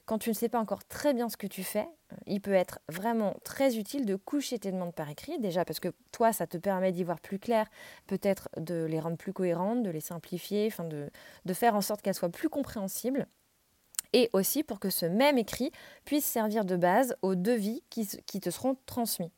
quand 0.06 0.18
tu 0.18 0.30
ne 0.30 0.36
sais 0.36 0.50
pas 0.50 0.60
encore 0.60 0.84
très 0.86 1.14
bien 1.14 1.30
ce 1.30 1.38
que 1.38 1.48
tu 1.48 1.64
fais, 1.64 1.88
euh, 2.12 2.16
il 2.28 2.42
peut 2.42 2.54
être 2.54 2.80
vraiment 2.90 3.36
très 3.44 3.78
utile 3.78 4.06
de 4.06 4.16
coucher 4.16 4.60
tes 4.60 4.72
demandes 4.72 4.94
par 4.94 5.10
écrit, 5.10 5.40
déjà 5.40 5.66
parce 5.66 5.80
que 5.80 5.90
toi, 6.12 6.34
ça 6.34 6.48
te 6.48 6.58
permet 6.58 6.92
d'y 6.92 7.04
voir 7.04 7.20
plus 7.20 7.40
clair, 7.40 7.68
peut-être 8.08 8.50
de 8.58 8.86
les 8.86 9.00
rendre 9.00 9.18
plus 9.18 9.34
cohérentes, 9.34 9.84
de 9.84 9.90
les 9.90 10.02
simplifier, 10.02 10.70
de 11.46 11.54
faire 11.54 11.76
en 11.76 11.82
sorte 11.82 12.02
qu'elles 12.02 12.16
soient 12.16 12.30
plus 12.30 12.50
compréhensibles 12.50 13.28
et 14.14 14.30
aussi 14.34 14.64
pour 14.64 14.80
que 14.80 14.90
ce 14.90 15.06
même 15.06 15.38
écrit 15.38 15.72
puisse 16.06 16.26
servir 16.26 16.66
de 16.66 16.76
base 16.76 17.16
aux 17.22 17.36
devis 17.36 17.84
qui, 17.90 18.06
te 18.06 18.50
seront 18.50 18.78
transmis. 18.86 19.32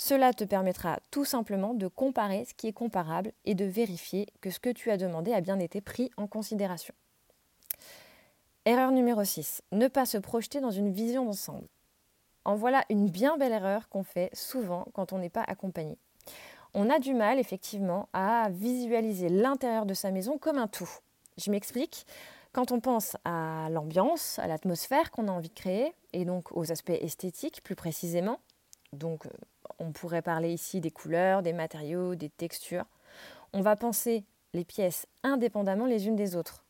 Cela 0.00 0.32
te 0.32 0.44
permettra 0.44 1.00
tout 1.10 1.24
simplement 1.24 1.74
de 1.74 1.88
comparer 1.88 2.44
ce 2.44 2.54
qui 2.54 2.68
est 2.68 2.72
comparable 2.72 3.32
et 3.44 3.56
de 3.56 3.64
vérifier 3.64 4.28
que 4.40 4.48
ce 4.48 4.60
que 4.60 4.70
tu 4.70 4.92
as 4.92 4.96
demandé 4.96 5.32
a 5.32 5.40
bien 5.40 5.58
été 5.58 5.80
pris 5.80 6.12
en 6.16 6.28
considération. 6.28 6.94
Erreur 8.64 8.92
numéro 8.92 9.24
6. 9.24 9.62
Ne 9.72 9.88
pas 9.88 10.06
se 10.06 10.16
projeter 10.16 10.60
dans 10.60 10.70
une 10.70 10.92
vision 10.92 11.24
d'ensemble. 11.24 11.66
En 12.44 12.54
voilà 12.54 12.84
une 12.90 13.10
bien 13.10 13.36
belle 13.38 13.52
erreur 13.52 13.88
qu'on 13.88 14.04
fait 14.04 14.30
souvent 14.32 14.86
quand 14.94 15.12
on 15.12 15.18
n'est 15.18 15.30
pas 15.30 15.42
accompagné. 15.42 15.98
On 16.74 16.90
a 16.90 17.00
du 17.00 17.12
mal 17.12 17.40
effectivement 17.40 18.08
à 18.12 18.50
visualiser 18.50 19.28
l'intérieur 19.28 19.84
de 19.84 19.94
sa 19.94 20.12
maison 20.12 20.38
comme 20.38 20.58
un 20.58 20.68
tout. 20.68 20.90
Je 21.38 21.50
m'explique. 21.50 22.06
Quand 22.52 22.70
on 22.70 22.78
pense 22.78 23.16
à 23.24 23.68
l'ambiance, 23.70 24.38
à 24.38 24.46
l'atmosphère 24.46 25.10
qu'on 25.10 25.26
a 25.26 25.32
envie 25.32 25.48
de 25.48 25.54
créer, 25.54 25.92
et 26.12 26.24
donc 26.24 26.56
aux 26.56 26.70
aspects 26.70 26.90
esthétiques 26.90 27.62
plus 27.64 27.74
précisément, 27.74 28.38
donc 28.92 29.26
euh, 29.26 29.30
on 29.78 29.92
pourrait 29.92 30.22
parler 30.22 30.52
ici 30.52 30.80
des 30.80 30.90
couleurs, 30.90 31.42
des 31.42 31.52
matériaux, 31.52 32.14
des 32.14 32.28
textures, 32.28 32.86
on 33.52 33.60
va 33.60 33.76
penser 33.76 34.24
les 34.54 34.64
pièces 34.64 35.06
indépendamment 35.22 35.86
les 35.86 36.06
unes 36.06 36.16
des 36.16 36.36
autres. 36.36 36.64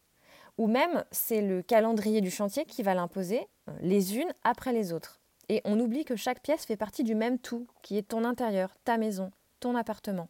Ou 0.59 0.67
même 0.67 1.05
c'est 1.11 1.41
le 1.41 1.63
calendrier 1.63 2.21
du 2.21 2.31
chantier 2.31 2.65
qui 2.65 2.83
va 2.83 2.95
l'imposer 2.95 3.47
euh, 3.69 3.73
les 3.81 4.19
unes 4.19 4.33
après 4.43 4.73
les 4.73 4.93
autres. 4.93 5.21
Et 5.49 5.63
on 5.65 5.79
oublie 5.79 6.05
que 6.05 6.17
chaque 6.17 6.43
pièce 6.43 6.67
fait 6.67 6.77
partie 6.77 7.05
du 7.05 7.15
même 7.15 7.39
tout, 7.39 7.67
qui 7.83 7.97
est 7.97 8.09
ton 8.09 8.25
intérieur, 8.25 8.77
ta 8.85 8.99
maison, 8.99 9.31
ton 9.61 9.77
appartement. 9.77 10.29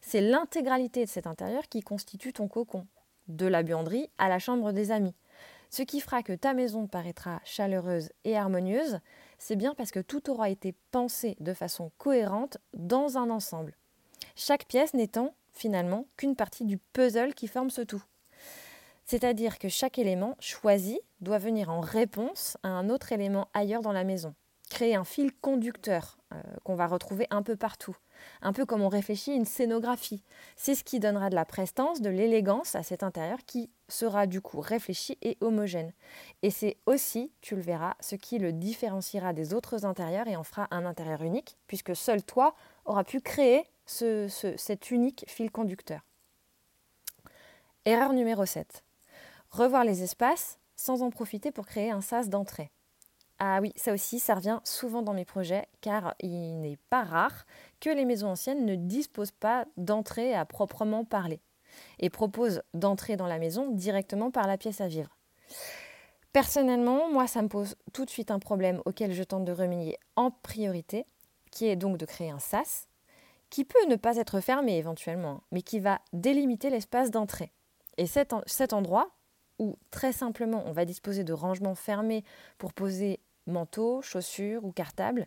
C'est 0.00 0.22
l'intégralité 0.22 1.04
de 1.04 1.10
cet 1.10 1.26
intérieur 1.26 1.68
qui 1.68 1.82
constitue 1.82 2.32
ton 2.32 2.48
cocon, 2.48 2.86
de 3.28 3.46
la 3.46 3.62
buanderie 3.62 4.10
à 4.18 4.28
la 4.28 4.38
chambre 4.38 4.72
des 4.72 4.90
amis. 4.90 5.14
Ce 5.70 5.82
qui 5.82 6.00
fera 6.00 6.22
que 6.22 6.32
ta 6.32 6.54
maison 6.54 6.86
paraîtra 6.86 7.40
chaleureuse 7.44 8.10
et 8.24 8.36
harmonieuse, 8.36 9.00
c'est 9.38 9.56
bien 9.56 9.74
parce 9.74 9.90
que 9.90 10.00
tout 10.00 10.30
aura 10.30 10.50
été 10.50 10.74
pensé 10.90 11.36
de 11.40 11.52
façon 11.54 11.90
cohérente 11.98 12.58
dans 12.74 13.18
un 13.18 13.30
ensemble. 13.30 13.76
Chaque 14.34 14.66
pièce 14.66 14.94
n'étant 14.94 15.34
finalement 15.52 16.06
qu'une 16.16 16.36
partie 16.36 16.64
du 16.64 16.78
puzzle 16.78 17.34
qui 17.34 17.48
forme 17.48 17.70
ce 17.70 17.82
tout. 17.82 18.02
C'est-à-dire 19.04 19.58
que 19.58 19.68
chaque 19.68 19.98
élément 19.98 20.36
choisi 20.40 21.00
doit 21.20 21.38
venir 21.38 21.70
en 21.70 21.80
réponse 21.80 22.56
à 22.62 22.68
un 22.68 22.90
autre 22.90 23.12
élément 23.12 23.48
ailleurs 23.54 23.82
dans 23.82 23.92
la 23.92 24.04
maison. 24.04 24.34
Créer 24.68 24.96
un 24.96 25.04
fil 25.04 25.32
conducteur 25.32 26.18
euh, 26.32 26.42
qu'on 26.64 26.74
va 26.74 26.88
retrouver 26.88 27.26
un 27.30 27.42
peu 27.42 27.56
partout 27.56 27.96
un 28.42 28.52
peu 28.52 28.64
comme 28.64 28.82
on 28.82 28.88
réfléchit 28.88 29.34
une 29.34 29.44
scénographie. 29.44 30.22
C'est 30.56 30.74
ce 30.74 30.84
qui 30.84 31.00
donnera 31.00 31.30
de 31.30 31.34
la 31.34 31.44
prestance, 31.44 32.00
de 32.00 32.10
l'élégance 32.10 32.74
à 32.74 32.82
cet 32.82 33.02
intérieur 33.02 33.38
qui 33.46 33.70
sera 33.88 34.26
du 34.26 34.40
coup 34.40 34.60
réfléchi 34.60 35.16
et 35.22 35.36
homogène. 35.40 35.92
Et 36.42 36.50
c'est 36.50 36.76
aussi, 36.86 37.32
tu 37.40 37.56
le 37.56 37.62
verras, 37.62 37.94
ce 38.00 38.16
qui 38.16 38.38
le 38.38 38.52
différenciera 38.52 39.32
des 39.32 39.54
autres 39.54 39.84
intérieurs 39.84 40.28
et 40.28 40.36
en 40.36 40.44
fera 40.44 40.66
un 40.70 40.84
intérieur 40.84 41.22
unique, 41.22 41.56
puisque 41.66 41.94
seul 41.94 42.22
toi 42.22 42.54
auras 42.84 43.04
pu 43.04 43.20
créer 43.20 43.64
cet 43.86 44.90
unique 44.90 45.24
fil 45.28 45.50
conducteur. 45.50 46.00
Erreur 47.84 48.12
numéro 48.12 48.44
7. 48.44 48.82
Revoir 49.50 49.84
les 49.84 50.02
espaces 50.02 50.58
sans 50.74 51.02
en 51.02 51.10
profiter 51.10 51.52
pour 51.52 51.66
créer 51.66 51.90
un 51.92 52.00
sas 52.00 52.28
d'entrée. 52.28 52.70
Ah 53.38 53.58
oui, 53.60 53.72
ça 53.76 53.92
aussi, 53.92 54.18
ça 54.18 54.34
revient 54.34 54.60
souvent 54.64 55.02
dans 55.02 55.12
mes 55.12 55.24
projets, 55.24 55.68
car 55.82 56.14
il 56.20 56.60
n'est 56.60 56.78
pas 56.90 57.04
rare 57.04 57.46
que 57.80 57.90
les 57.90 58.04
maisons 58.04 58.28
anciennes 58.28 58.64
ne 58.64 58.74
disposent 58.74 59.32
pas 59.32 59.66
d'entrée 59.76 60.34
à 60.34 60.44
proprement 60.44 61.04
parler, 61.04 61.40
et 61.98 62.10
proposent 62.10 62.62
d'entrer 62.74 63.16
dans 63.16 63.26
la 63.26 63.38
maison 63.38 63.70
directement 63.70 64.30
par 64.30 64.46
la 64.46 64.58
pièce 64.58 64.80
à 64.80 64.88
vivre. 64.88 65.16
Personnellement, 66.32 67.10
moi, 67.10 67.26
ça 67.26 67.40
me 67.40 67.48
pose 67.48 67.76
tout 67.92 68.04
de 68.04 68.10
suite 68.10 68.30
un 68.30 68.38
problème 68.38 68.82
auquel 68.84 69.12
je 69.12 69.22
tente 69.22 69.44
de 69.44 69.52
remédier 69.52 69.96
en 70.16 70.30
priorité, 70.30 71.06
qui 71.50 71.66
est 71.66 71.76
donc 71.76 71.96
de 71.96 72.04
créer 72.04 72.30
un 72.30 72.38
sas, 72.38 72.88
qui 73.48 73.64
peut 73.64 73.86
ne 73.88 73.96
pas 73.96 74.16
être 74.16 74.40
fermé 74.40 74.76
éventuellement, 74.76 75.42
mais 75.50 75.62
qui 75.62 75.80
va 75.80 76.00
délimiter 76.12 76.68
l'espace 76.68 77.10
d'entrée. 77.10 77.52
Et 77.96 78.06
cet, 78.06 78.34
endroit, 78.72 79.10
où 79.58 79.78
très 79.90 80.12
simplement 80.12 80.62
on 80.66 80.72
va 80.72 80.84
disposer 80.84 81.24
de 81.24 81.32
rangements 81.32 81.74
fermés 81.74 82.22
pour 82.58 82.74
poser 82.74 83.20
manteau, 83.46 84.02
chaussures 84.02 84.64
ou 84.64 84.72
cartable, 84.72 85.26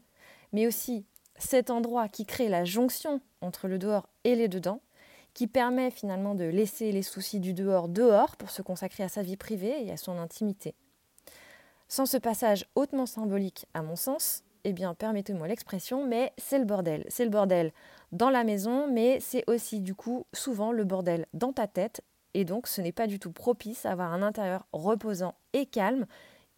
mais 0.53 0.68
aussi 0.68 1.06
cet 1.39 1.72
endroit 1.72 2.08
qui 2.08 2.25
crée 2.25 2.50
la 2.50 2.65
jonction 2.65 3.22
entre 3.41 3.67
le 3.67 3.79
dehors 3.79 4.08
et 4.24 4.36
les 4.36 4.48
dedans, 4.48 4.81
qui 5.34 5.48
permet 5.48 5.89
finalement 5.89 6.36
de 6.36 6.43
laisser 6.43 6.91
les 6.91 7.01
soucis 7.01 7.39
du 7.39 7.53
dehors 7.53 7.88
dehors 7.88 8.36
pour 8.36 8.50
se 8.50 8.62
consacrer 8.62 9.03
à 9.03 9.10
sa 9.10 9.22
vie 9.22 9.38
privée 9.38 9.86
et 9.86 9.91
à 9.91 9.98
son 9.98 10.17
intimité. 10.17 10.75
Sans 11.88 12.05
ce 12.05 12.17
passage 12.17 12.65
hautement 12.75 13.05
symbolique 13.05 13.65
à 13.74 13.81
mon 13.81 13.96
sens, 13.96 14.43
eh 14.63 14.74
bien 14.74 14.93
permettez-moi 14.93 15.48
l'expression, 15.48 16.05
mais 16.05 16.34
c'est 16.38 16.60
le 16.60 16.65
bordel. 16.65 17.05
C'est 17.10 17.24
le 17.24 17.31
bordel 17.31 17.72
dans 18.12 18.29
la 18.29 18.43
maison, 18.43 18.91
mais 18.91 19.19
c'est 19.19 19.43
aussi 19.48 19.79
du 19.79 19.96
coup 19.96 20.25
souvent 20.34 20.72
le 20.72 20.84
bordel 20.84 21.25
dans 21.34 21.53
ta 21.53 21.67
tête, 21.67 22.01
et 22.34 22.46
donc 22.46 22.67
ce 22.67 22.81
n'est 22.81 22.91
pas 22.91 23.08
du 23.08 23.19
tout 23.19 23.31
propice 23.31 23.86
à 23.86 23.91
avoir 23.91 24.13
un 24.13 24.22
intérieur 24.22 24.67
reposant 24.74 25.36
et 25.53 25.65
calme 25.65 26.05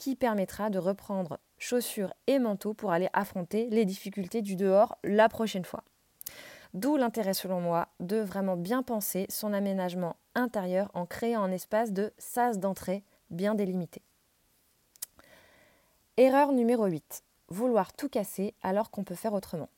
qui 0.01 0.15
permettra 0.15 0.71
de 0.71 0.79
reprendre 0.79 1.37
chaussures 1.59 2.11
et 2.25 2.39
manteaux 2.39 2.73
pour 2.73 2.91
aller 2.91 3.07
affronter 3.13 3.69
les 3.69 3.85
difficultés 3.85 4.41
du 4.41 4.55
dehors 4.55 4.97
la 5.03 5.29
prochaine 5.29 5.63
fois. 5.63 5.83
D'où 6.73 6.97
l'intérêt 6.97 7.35
selon 7.35 7.61
moi 7.61 7.87
de 7.99 8.17
vraiment 8.17 8.57
bien 8.57 8.81
penser 8.81 9.27
son 9.29 9.53
aménagement 9.53 10.15
intérieur 10.33 10.89
en 10.95 11.05
créant 11.05 11.43
un 11.43 11.51
espace 11.51 11.91
de 11.91 12.11
sas 12.17 12.57
d'entrée 12.57 13.03
bien 13.29 13.53
délimité. 13.53 14.01
Erreur 16.17 16.51
numéro 16.51 16.87
8. 16.87 17.23
Vouloir 17.49 17.93
tout 17.93 18.09
casser 18.09 18.55
alors 18.63 18.89
qu'on 18.89 19.03
peut 19.03 19.13
faire 19.13 19.33
autrement. 19.33 19.69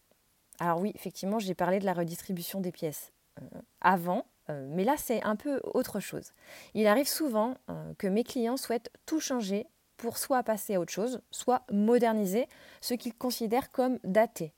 Alors 0.62 0.80
oui, 0.80 0.94
effectivement, 0.96 1.40
j'ai 1.40 1.54
parlé 1.54 1.80
de 1.80 1.86
la 1.86 1.94
redistribution 1.94 2.62
des 2.62 2.72
pièces 2.72 3.12
euh, 3.42 3.60
avant, 3.82 4.26
euh, 4.50 4.70
mais 4.70 4.86
là 4.86 4.96
c'est 4.96 5.22
un 5.24 5.36
peu 5.36 5.60
autre 5.74 6.00
chose. 6.00 6.32
Il 6.76 6.88
arrive 6.88 7.10
souvent 7.10 7.56
euh, 7.70 7.94
que 7.98 8.08
mes 8.08 8.24
clients 8.24 8.56
souhaitent 8.56 8.90
tout 9.06 9.20
changer 9.20 9.68
pour 10.04 10.18
soit 10.18 10.44
passer 10.44 10.76
à 10.76 10.82
autre 10.82 10.92
chose, 10.92 11.22
soit 11.32 11.62
moderniser 11.72 12.50
ce 12.82 12.94
qu'ils 12.94 13.16
considèrent 13.16 13.72
comme 13.72 14.00
daté. 14.04 14.52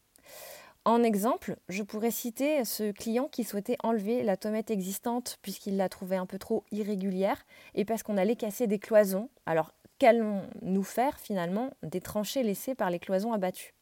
En 0.86 1.04
exemple, 1.04 1.58
je 1.70 1.84
pourrais 1.84 2.10
citer 2.10 2.66
ce 2.66 2.92
client 2.92 3.28
qui 3.28 3.44
souhaitait 3.44 3.78
enlever 3.84 4.24
la 4.24 4.38
tomate 4.38 4.72
existante 4.72 5.38
puisqu'il 5.44 5.78
la 5.78 5.88
trouvait 5.88 6.16
un 6.16 6.26
peu 6.26 6.40
trop 6.40 6.64
irrégulière 6.72 7.46
et 7.76 7.86
parce 7.86 8.02
qu'on 8.02 8.18
allait 8.18 8.36
casser 8.36 8.66
des 8.66 8.80
cloisons. 8.80 9.30
Alors, 9.46 9.72
qu'allons-nous 10.00 10.84
faire 10.84 11.20
finalement 11.20 11.70
des 11.84 12.02
tranchées 12.02 12.42
laissées 12.42 12.74
par 12.74 12.90
les 12.90 12.98
cloisons 12.98 13.32
abattues? 13.32 13.76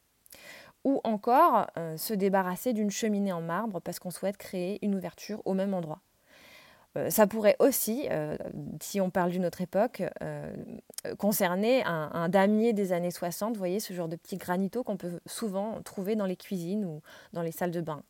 Ou 0.83 0.99
encore 1.05 1.67
euh, 1.77 1.95
se 1.95 2.13
débarrasser 2.13 2.73
d'une 2.73 2.91
cheminée 2.91 3.31
en 3.31 3.41
marbre 3.41 3.79
parce 3.79 3.99
qu'on 3.99 4.11
souhaite 4.11 4.35
créer 4.35 4.85
une 4.85 4.95
ouverture 4.95 5.41
au 5.45 5.53
même 5.53 5.73
endroit. 5.73 6.01
Euh, 6.97 7.09
ça 7.09 7.27
pourrait 7.27 7.55
aussi, 7.59 8.07
euh, 8.11 8.37
si 8.81 9.01
on 9.01 9.09
parle 9.09 9.31
d'une 9.31 9.45
autre 9.45 9.61
époque, 9.61 10.03
euh, 10.21 10.53
concerner 11.17 11.83
un, 11.85 12.29
damier 12.29 12.73
des 12.73 12.93
années 12.93 13.11
60, 13.11 13.53
vous 13.53 13.59
voyez, 13.59 13.79
ce 13.79 13.93
genre 13.93 14.07
de 14.07 14.15
petits 14.15 14.37
granito 14.37 14.83
qu'on 14.83 14.97
peut 14.97 15.19
souvent 15.25 15.81
trouver 15.81 16.15
dans 16.15 16.25
les 16.25 16.35
cuisines 16.35 16.85
ou 16.85 17.01
dans 17.33 17.41
les 17.41 17.51
salles 17.51 17.71
de 17.71 17.81
bain. 17.81 18.03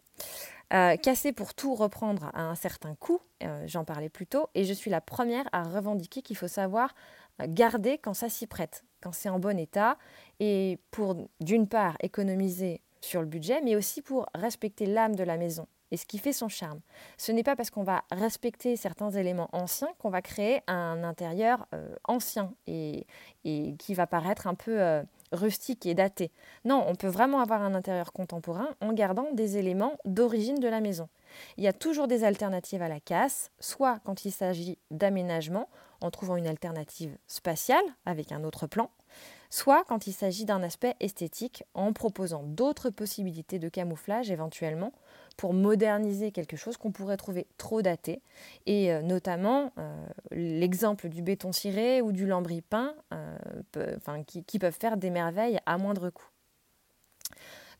casser 0.69 1.33
pour 1.33 1.53
tout 1.53 1.75
reprendre 1.75 2.29
à 2.33 2.43
un 2.43 2.55
certain 2.55 2.95
coût, 2.95 3.19
j'en 3.65 3.83
parlais 3.83 4.09
plus 4.09 4.27
tôt, 4.27 4.47
et 4.53 4.63
je 4.63 4.73
suis 4.73 4.91
la 4.91 5.01
première 5.01 5.45
à 5.51 5.63
revendiquer 5.63 6.21
qu'il 6.21 6.37
faut 6.37 6.47
savoir 6.47 6.93
garder 7.41 7.97
quand 7.97 8.13
ça 8.13 8.29
s'y 8.29 8.47
prête, 8.47 8.83
quand 9.01 9.11
c'est 9.11 9.29
en 9.29 9.39
bon 9.39 9.57
état, 9.57 9.97
et 10.39 10.79
pour 10.91 11.15
d'une 11.39 11.67
part 11.67 11.95
économiser 12.01 12.81
sur 13.01 13.21
le 13.21 13.27
budget, 13.27 13.61
mais 13.61 13.75
aussi 13.75 14.01
pour 14.01 14.27
respecter 14.35 14.85
l'âme 14.85 15.15
de 15.15 15.23
la 15.23 15.37
maison 15.37 15.67
et 15.93 15.97
ce 15.97 16.07
qui 16.07 16.17
fait 16.17 16.33
son 16.33 16.49
charme. 16.49 16.79
Ce 17.17 17.31
n'est 17.31 17.43
pas 17.43 17.55
parce 17.55 17.69
qu'on 17.69 17.83
va 17.83 18.03
respecter 18.11 18.75
certains 18.75 19.11
éléments 19.11 19.49
anciens 19.53 19.89
qu'on 19.99 20.09
va 20.09 20.23
créer 20.23 20.61
un 20.65 21.03
intérieur 21.03 21.67
euh, 21.75 21.95
ancien 22.05 22.51
et, 22.65 23.05
qui 23.43 23.93
va 23.93 24.07
paraître 24.07 24.47
un 24.47 24.55
peu 24.55 24.81
euh, 24.81 25.03
rustique 25.31 25.85
et 25.85 25.93
daté. 25.93 26.31
Non, 26.65 26.83
on 26.87 26.95
peut 26.95 27.07
vraiment 27.07 27.41
avoir 27.41 27.61
un 27.61 27.75
intérieur 27.75 28.11
contemporain 28.11 28.69
en 28.81 28.91
gardant 28.91 29.31
des 29.33 29.57
éléments 29.57 29.99
d'origine 30.03 30.59
de 30.59 30.67
la 30.67 30.81
maison. 30.81 31.09
Il 31.57 31.63
y 31.63 31.67
a 31.67 31.73
toujours 31.73 32.07
des 32.07 32.23
alternatives 32.23 32.81
à 32.81 32.87
la 32.87 32.99
casse, 32.99 33.51
soit 33.59 33.99
quand 34.03 34.25
il 34.25 34.31
s'agit 34.31 34.79
d'aménagement, 34.89 35.69
en 36.01 36.09
trouvant 36.09 36.37
une 36.37 36.47
alternative 36.47 37.15
spatiale 37.27 37.85
avec 38.05 38.31
un 38.31 38.43
autre 38.43 38.65
plan, 38.65 38.89
soit 39.53 39.83
quand 39.83 40.07
il 40.07 40.13
s'agit 40.13 40.45
d'un 40.45 40.63
aspect 40.63 40.95
esthétique 40.99 41.63
en 41.75 41.93
proposant 41.93 42.41
d'autres 42.41 42.89
possibilités 42.89 43.59
de 43.59 43.69
camouflage 43.69 44.31
éventuellement 44.31 44.91
pour 45.37 45.53
moderniser 45.53 46.31
quelque 46.31 46.57
chose 46.57 46.75
qu'on 46.75 46.91
pourrait 46.91 47.17
trouver 47.17 47.45
trop 47.57 47.83
daté. 47.83 48.23
Et 48.65 48.91
euh, 48.91 49.03
notamment 49.03 49.71
euh, 49.77 50.07
l'exemple 50.31 51.07
du 51.07 51.21
béton 51.21 51.51
ciré 51.51 52.01
ou 52.01 52.11
du 52.11 52.25
lambris 52.25 52.63
peint 52.63 52.95
euh, 53.13 53.37
qui, 54.25 54.43
qui 54.43 54.57
peuvent 54.57 54.75
faire 54.75 54.97
des 54.97 55.11
merveilles 55.11 55.59
à 55.67 55.77
moindre 55.77 56.09
coût. 56.09 56.31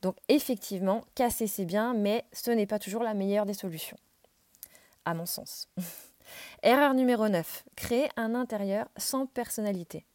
Donc 0.04 0.16
effectivement, 0.30 1.04
casser 1.16 1.48
c'est 1.48 1.66
bien, 1.66 1.96
mais 1.96 2.24
ce 2.34 2.52
n'est 2.52 2.68
pas 2.68 2.78
toujours 2.78 3.02
la 3.02 3.16
meilleure 3.16 3.48
des 3.48 3.56
solutions, 3.56 3.98
à 5.06 5.16
mon 5.16 5.26
sens. 5.26 5.70
Erreur 6.62 6.94
numéro 6.94 7.30
9, 7.30 7.64
créer 7.76 8.10
un 8.16 8.36
intérieur 8.36 8.88
sans 8.96 9.26
personnalité. 9.26 10.06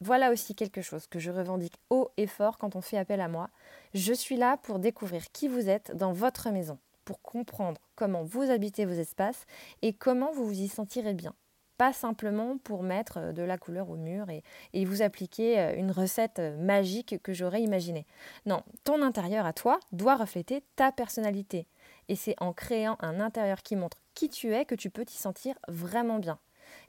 Voilà 0.00 0.30
aussi 0.30 0.54
quelque 0.54 0.82
chose 0.82 1.06
que 1.06 1.18
je 1.18 1.30
revendique 1.30 1.80
haut 1.88 2.10
et 2.18 2.26
fort 2.26 2.58
quand 2.58 2.76
on 2.76 2.82
fait 2.82 2.98
appel 2.98 3.20
à 3.20 3.28
moi. 3.28 3.48
Je 3.94 4.12
suis 4.12 4.36
là 4.36 4.58
pour 4.58 4.78
découvrir 4.78 5.24
qui 5.32 5.48
vous 5.48 5.70
êtes 5.70 5.96
dans 5.96 6.12
votre 6.12 6.50
maison, 6.50 6.78
pour 7.06 7.22
comprendre 7.22 7.80
comment 7.94 8.22
vous 8.22 8.42
habitez 8.42 8.84
vos 8.84 8.92
espaces 8.92 9.46
et 9.80 9.94
comment 9.94 10.32
vous 10.32 10.46
vous 10.46 10.60
y 10.60 10.68
sentirez 10.68 11.14
bien. 11.14 11.34
Pas 11.78 11.92
simplement 11.92 12.58
pour 12.58 12.82
mettre 12.82 13.18
euh, 13.18 13.32
de 13.32 13.42
la 13.42 13.58
couleur 13.58 13.90
au 13.90 13.96
mur 13.96 14.26
et, 14.30 14.84
vous 14.84 15.02
appliquer 15.02 15.58
euh, 15.58 15.76
une 15.76 15.90
recette 15.90 16.38
euh, 16.38 16.56
magique 16.56 17.22
que 17.22 17.34
j'aurais 17.34 17.62
imaginée. 17.62 18.06
Non, 18.46 18.62
ton 18.84 19.02
intérieur 19.02 19.44
à 19.44 19.52
toi 19.52 19.78
doit 19.92 20.16
refléter 20.16 20.62
ta 20.76 20.90
personnalité. 20.90 21.66
Et 22.08 22.16
c'est 22.16 22.36
en 22.38 22.54
créant 22.54 22.96
un 23.00 23.20
intérieur 23.20 23.62
qui 23.62 23.76
montre 23.76 23.98
qui 24.14 24.30
tu 24.30 24.54
es 24.54 24.64
que 24.64 24.74
tu 24.74 24.88
peux 24.88 25.04
t'y 25.04 25.16
sentir 25.16 25.54
vraiment 25.68 26.18
bien 26.18 26.38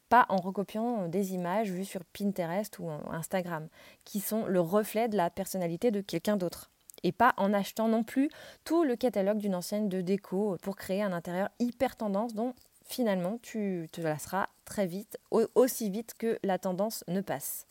pas 0.09 0.25
en 0.29 0.37
recopiant 0.37 1.07
des 1.07 1.33
images 1.33 1.71
vues 1.71 1.85
sur 1.85 2.03
Pinterest 2.05 2.79
ou 2.79 2.89
Instagram, 3.11 3.67
qui 4.05 4.19
sont 4.19 4.45
le 4.45 4.59
reflet 4.59 5.07
de 5.07 5.17
la 5.17 5.29
personnalité 5.29 5.91
de 5.91 6.01
quelqu'un 6.01 6.37
d'autre. 6.37 6.71
Et 7.03 7.11
pas 7.11 7.33
en 7.37 7.53
achetant 7.53 7.87
non 7.87 8.03
plus 8.03 8.29
tout 8.63 8.83
le 8.83 8.95
catalogue 8.95 9.37
d'une 9.37 9.55
enseigne 9.55 9.87
de 9.87 10.01
déco 10.01 10.57
pour 10.61 10.75
créer 10.75 11.03
un 11.03 11.13
intérieur 11.13 11.49
hyper 11.59 11.95
tendance 11.95 12.33
dont 12.33 12.53
finalement 12.85 13.37
tu 13.41 13.87
te 13.91 14.01
lasseras 14.01 14.47
très 14.65 14.87
vite, 14.87 15.17
aussi 15.31 15.89
vite 15.89 16.13
que 16.17 16.39
la 16.43 16.57
tendance 16.57 17.03
ne 17.07 17.21
passe. 17.21 17.67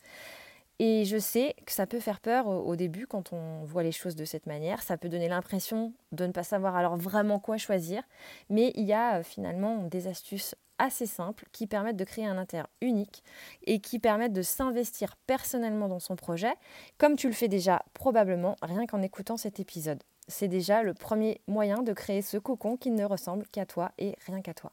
Et 0.79 1.05
je 1.05 1.17
sais 1.17 1.55
que 1.65 1.71
ça 1.71 1.87
peut 1.87 1.99
faire 1.99 2.19
peur 2.19 2.47
au 2.47 2.75
début 2.75 3.07
quand 3.07 3.33
on 3.33 3.63
voit 3.63 3.81
les 3.81 3.91
choses 3.91 4.15
de 4.15 4.25
cette 4.25 4.45
manière. 4.45 4.83
Ça 4.83 4.95
peut 4.95 5.09
donner 5.09 5.27
l'impression 5.27 5.91
de 6.11 6.27
ne 6.27 6.31
pas 6.31 6.43
savoir 6.43 6.75
alors 6.75 6.97
vraiment 6.97 7.39
quoi 7.39 7.57
choisir. 7.57 8.03
Mais 8.51 8.71
il 8.75 8.85
y 8.85 8.93
a 8.93 9.17
euh, 9.17 9.23
finalement 9.23 9.83
des 9.83 10.07
astuces 10.07 10.53
assez 10.79 11.05
simples 11.05 11.45
qui 11.51 11.67
permettent 11.67 11.97
de 11.97 12.03
créer 12.03 12.25
un 12.25 12.37
intérieur 12.37 12.69
unique 12.81 13.23
et 13.65 13.79
qui 13.79 13.99
permettent 13.99 14.33
de 14.33 14.41
s'investir 14.41 15.15
personnellement 15.27 15.87
dans 15.87 15.99
son 15.99 16.15
projet, 16.15 16.53
comme 16.97 17.15
tu 17.15 17.27
le 17.27 17.33
fais 17.33 17.47
déjà 17.47 17.83
probablement 17.93 18.55
rien 18.61 18.85
qu'en 18.85 19.01
écoutant 19.01 19.37
cet 19.37 19.59
épisode. 19.59 20.03
C'est 20.27 20.47
déjà 20.47 20.83
le 20.83 20.93
premier 20.93 21.41
moyen 21.47 21.83
de 21.83 21.93
créer 21.93 22.21
ce 22.21 22.37
cocon 22.37 22.77
qui 22.77 22.91
ne 22.91 23.05
ressemble 23.05 23.47
qu'à 23.47 23.65
toi 23.65 23.91
et 23.97 24.15
rien 24.25 24.41
qu'à 24.41 24.53
toi. 24.53 24.71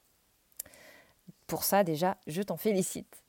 Pour 1.46 1.64
ça 1.64 1.84
déjà, 1.84 2.16
je 2.26 2.42
t'en 2.42 2.56
félicite. 2.56 3.22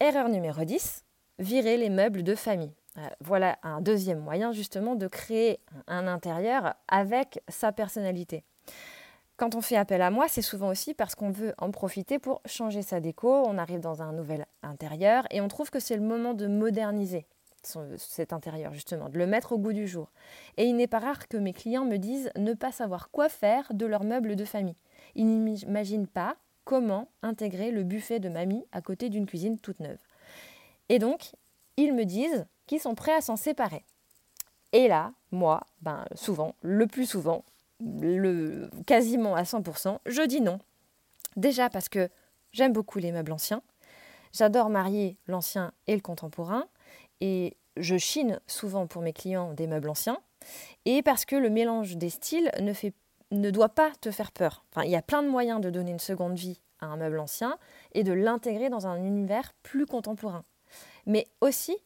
Erreur 0.00 0.28
numéro 0.28 0.64
10, 0.64 1.04
virer 1.38 1.76
les 1.76 1.90
meubles 1.90 2.22
de 2.22 2.34
famille. 2.34 2.72
Euh, 2.96 3.08
voilà 3.20 3.58
un 3.62 3.80
deuxième 3.80 4.20
moyen 4.20 4.52
justement 4.52 4.96
de 4.96 5.06
créer 5.06 5.60
un 5.86 6.06
intérieur 6.06 6.74
avec 6.88 7.40
sa 7.48 7.70
personnalité. 7.70 8.44
Quand 9.38 9.54
on 9.54 9.60
fait 9.60 9.76
appel 9.76 10.02
à 10.02 10.10
moi, 10.10 10.26
c'est 10.26 10.42
souvent 10.42 10.68
aussi 10.68 10.94
parce 10.94 11.14
qu'on 11.14 11.30
veut 11.30 11.54
en 11.58 11.70
profiter 11.70 12.18
pour 12.18 12.42
changer 12.44 12.82
sa 12.82 12.98
déco, 12.98 13.44
on 13.46 13.56
arrive 13.56 13.78
dans 13.78 14.02
un 14.02 14.12
nouvel 14.12 14.46
intérieur 14.64 15.28
et 15.30 15.40
on 15.40 15.46
trouve 15.46 15.70
que 15.70 15.78
c'est 15.78 15.94
le 15.94 16.02
moment 16.02 16.34
de 16.34 16.48
moderniser 16.48 17.24
cet 17.98 18.32
intérieur 18.32 18.72
justement, 18.72 19.08
de 19.08 19.16
le 19.16 19.26
mettre 19.26 19.52
au 19.52 19.58
goût 19.58 19.72
du 19.72 19.86
jour. 19.86 20.10
Et 20.56 20.64
il 20.64 20.74
n'est 20.74 20.88
pas 20.88 20.98
rare 20.98 21.28
que 21.28 21.36
mes 21.36 21.52
clients 21.52 21.84
me 21.84 21.98
disent 21.98 22.32
ne 22.36 22.52
pas 22.52 22.72
savoir 22.72 23.10
quoi 23.10 23.28
faire 23.28 23.72
de 23.72 23.86
leurs 23.86 24.02
meubles 24.02 24.34
de 24.34 24.44
famille. 24.44 24.76
Ils 25.14 25.26
n'imaginent 25.26 26.08
pas 26.08 26.36
comment 26.64 27.08
intégrer 27.22 27.70
le 27.70 27.84
buffet 27.84 28.18
de 28.18 28.28
mamie 28.28 28.64
à 28.72 28.80
côté 28.80 29.08
d'une 29.08 29.26
cuisine 29.26 29.58
toute 29.58 29.78
neuve. 29.78 30.00
Et 30.88 30.98
donc, 30.98 31.32
ils 31.76 31.94
me 31.94 32.04
disent 32.04 32.44
qu'ils 32.66 32.80
sont 32.80 32.96
prêts 32.96 33.14
à 33.14 33.20
s'en 33.20 33.36
séparer. 33.36 33.84
Et 34.72 34.88
là, 34.88 35.12
moi, 35.30 35.60
ben, 35.80 36.04
souvent, 36.14 36.56
le 36.62 36.88
plus 36.88 37.06
souvent, 37.06 37.44
le, 37.80 38.70
quasiment 38.86 39.34
à 39.34 39.42
100%, 39.42 39.98
je 40.06 40.22
dis 40.22 40.40
non. 40.40 40.58
Déjà 41.36 41.70
parce 41.70 41.88
que 41.88 42.08
j'aime 42.52 42.72
beaucoup 42.72 42.98
les 42.98 43.12
meubles 43.12 43.32
anciens, 43.32 43.62
j'adore 44.32 44.70
marier 44.70 45.16
l'ancien 45.26 45.72
et 45.86 45.94
le 45.94 46.00
contemporain, 46.00 46.66
et 47.20 47.56
je 47.76 47.96
chine 47.96 48.40
souvent 48.46 48.86
pour 48.86 49.02
mes 49.02 49.12
clients 49.12 49.52
des 49.52 49.66
meubles 49.66 49.90
anciens, 49.90 50.18
et 50.84 51.02
parce 51.02 51.24
que 51.24 51.36
le 51.36 51.50
mélange 51.50 51.96
des 51.96 52.10
styles 52.10 52.50
ne, 52.60 52.72
fait, 52.72 52.94
ne 53.30 53.50
doit 53.50 53.68
pas 53.68 53.92
te 54.00 54.10
faire 54.10 54.32
peur. 54.32 54.64
Enfin, 54.70 54.84
il 54.84 54.90
y 54.90 54.96
a 54.96 55.02
plein 55.02 55.22
de 55.22 55.28
moyens 55.28 55.60
de 55.60 55.70
donner 55.70 55.90
une 55.90 55.98
seconde 55.98 56.36
vie 56.36 56.60
à 56.80 56.86
un 56.86 56.96
meuble 56.96 57.18
ancien 57.18 57.58
et 57.92 58.04
de 58.04 58.12
l'intégrer 58.12 58.70
dans 58.70 58.86
un 58.86 59.02
univers 59.02 59.52
plus 59.62 59.86
contemporain. 59.86 60.44
Mais 61.06 61.26
aussi, 61.40 61.76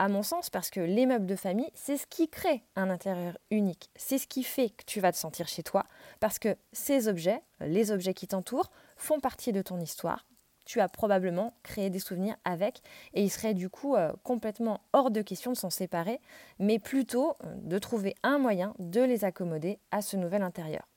à 0.00 0.08
mon 0.08 0.22
sens, 0.22 0.48
parce 0.48 0.70
que 0.70 0.80
les 0.80 1.04
meubles 1.04 1.26
de 1.26 1.36
famille, 1.36 1.70
c'est 1.74 1.98
ce 1.98 2.06
qui 2.06 2.26
crée 2.30 2.64
un 2.74 2.88
intérieur 2.88 3.36
unique. 3.50 3.90
C'est 3.96 4.16
ce 4.16 4.26
qui 4.26 4.44
fait 4.44 4.70
que 4.70 4.82
tu 4.86 4.98
vas 4.98 5.12
te 5.12 5.18
sentir 5.18 5.46
chez 5.46 5.62
toi, 5.62 5.84
parce 6.20 6.38
que 6.38 6.56
ces 6.72 7.06
objets, 7.06 7.42
les 7.60 7.92
objets 7.92 8.14
qui 8.14 8.26
t'entourent, 8.26 8.70
font 8.96 9.20
partie 9.20 9.52
de 9.52 9.60
ton 9.60 9.78
histoire. 9.78 10.24
Tu 10.64 10.80
as 10.80 10.88
probablement 10.88 11.52
créé 11.62 11.90
des 11.90 11.98
souvenirs 11.98 12.36
avec, 12.46 12.80
et 13.12 13.22
il 13.22 13.28
serait 13.28 13.52
du 13.52 13.68
coup 13.68 13.94
euh, 13.94 14.10
complètement 14.22 14.80
hors 14.94 15.10
de 15.10 15.20
question 15.20 15.52
de 15.52 15.56
s'en 15.56 15.68
séparer, 15.68 16.22
mais 16.58 16.78
plutôt 16.78 17.34
euh, 17.44 17.54
de 17.56 17.78
trouver 17.78 18.14
un 18.22 18.38
moyen 18.38 18.74
de 18.78 19.02
les 19.02 19.26
accommoder 19.26 19.80
à 19.90 20.00
ce 20.00 20.16
nouvel 20.16 20.42
intérieur. 20.42 20.88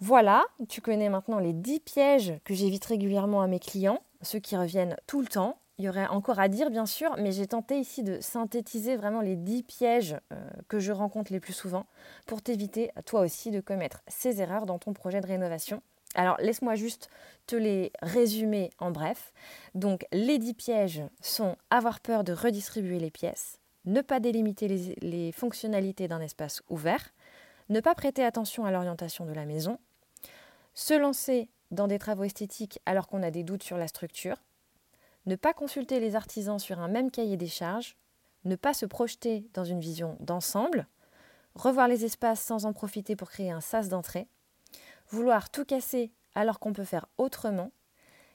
Voilà, 0.00 0.44
tu 0.68 0.80
connais 0.80 1.10
maintenant 1.10 1.38
les 1.38 1.52
10 1.52 1.78
pièges 1.78 2.34
que 2.42 2.54
j'évite 2.54 2.86
régulièrement 2.86 3.40
à 3.40 3.46
mes 3.46 3.60
clients, 3.60 4.02
ceux 4.20 4.40
qui 4.40 4.56
reviennent 4.56 4.96
tout 5.06 5.20
le 5.20 5.28
temps, 5.28 5.60
il 5.78 5.84
y 5.84 5.88
aurait 5.88 6.06
encore 6.06 6.38
à 6.38 6.48
dire, 6.48 6.70
bien 6.70 6.86
sûr, 6.86 7.14
mais 7.18 7.32
j'ai 7.32 7.46
tenté 7.46 7.78
ici 7.78 8.02
de 8.02 8.18
synthétiser 8.20 8.96
vraiment 8.96 9.20
les 9.20 9.36
10 9.36 9.62
pièges 9.62 10.16
euh, 10.32 10.48
que 10.68 10.78
je 10.78 10.92
rencontre 10.92 11.32
les 11.32 11.40
plus 11.40 11.52
souvent 11.52 11.86
pour 12.26 12.40
t'éviter, 12.40 12.90
toi 13.04 13.20
aussi, 13.20 13.50
de 13.50 13.60
commettre 13.60 14.02
ces 14.08 14.40
erreurs 14.40 14.64
dans 14.64 14.78
ton 14.78 14.94
projet 14.94 15.20
de 15.20 15.26
rénovation. 15.26 15.82
Alors, 16.14 16.38
laisse-moi 16.40 16.76
juste 16.76 17.10
te 17.46 17.56
les 17.56 17.92
résumer 18.00 18.70
en 18.78 18.90
bref. 18.90 19.34
Donc, 19.74 20.06
les 20.12 20.38
10 20.38 20.54
pièges 20.54 21.02
sont 21.20 21.56
avoir 21.68 22.00
peur 22.00 22.24
de 22.24 22.32
redistribuer 22.32 22.98
les 22.98 23.10
pièces, 23.10 23.60
ne 23.84 24.00
pas 24.00 24.18
délimiter 24.18 24.68
les, 24.68 24.94
les 25.02 25.30
fonctionnalités 25.32 26.08
d'un 26.08 26.20
espace 26.22 26.62
ouvert, 26.70 27.12
ne 27.68 27.80
pas 27.80 27.94
prêter 27.94 28.24
attention 28.24 28.64
à 28.64 28.70
l'orientation 28.70 29.26
de 29.26 29.32
la 29.32 29.44
maison, 29.44 29.78
se 30.72 30.94
lancer 30.94 31.50
dans 31.70 31.86
des 31.86 31.98
travaux 31.98 32.24
esthétiques 32.24 32.80
alors 32.86 33.08
qu'on 33.08 33.22
a 33.22 33.30
des 33.30 33.42
doutes 33.42 33.62
sur 33.62 33.76
la 33.76 33.88
structure, 33.88 34.36
ne 35.26 35.36
pas 35.36 35.52
consulter 35.52 36.00
les 36.00 36.16
artisans 36.16 36.58
sur 36.58 36.80
un 36.80 36.88
même 36.88 37.10
cahier 37.10 37.36
des 37.36 37.48
charges, 37.48 37.96
ne 38.44 38.56
pas 38.56 38.74
se 38.74 38.86
projeter 38.86 39.48
dans 39.54 39.64
une 39.64 39.80
vision 39.80 40.16
d'ensemble, 40.20 40.86
revoir 41.54 41.88
les 41.88 42.04
espaces 42.04 42.40
sans 42.40 42.64
en 42.64 42.72
profiter 42.72 43.16
pour 43.16 43.30
créer 43.30 43.50
un 43.50 43.60
sas 43.60 43.88
d'entrée, 43.88 44.28
vouloir 45.10 45.50
tout 45.50 45.64
casser 45.64 46.12
alors 46.34 46.60
qu'on 46.60 46.72
peut 46.72 46.84
faire 46.84 47.06
autrement, 47.18 47.72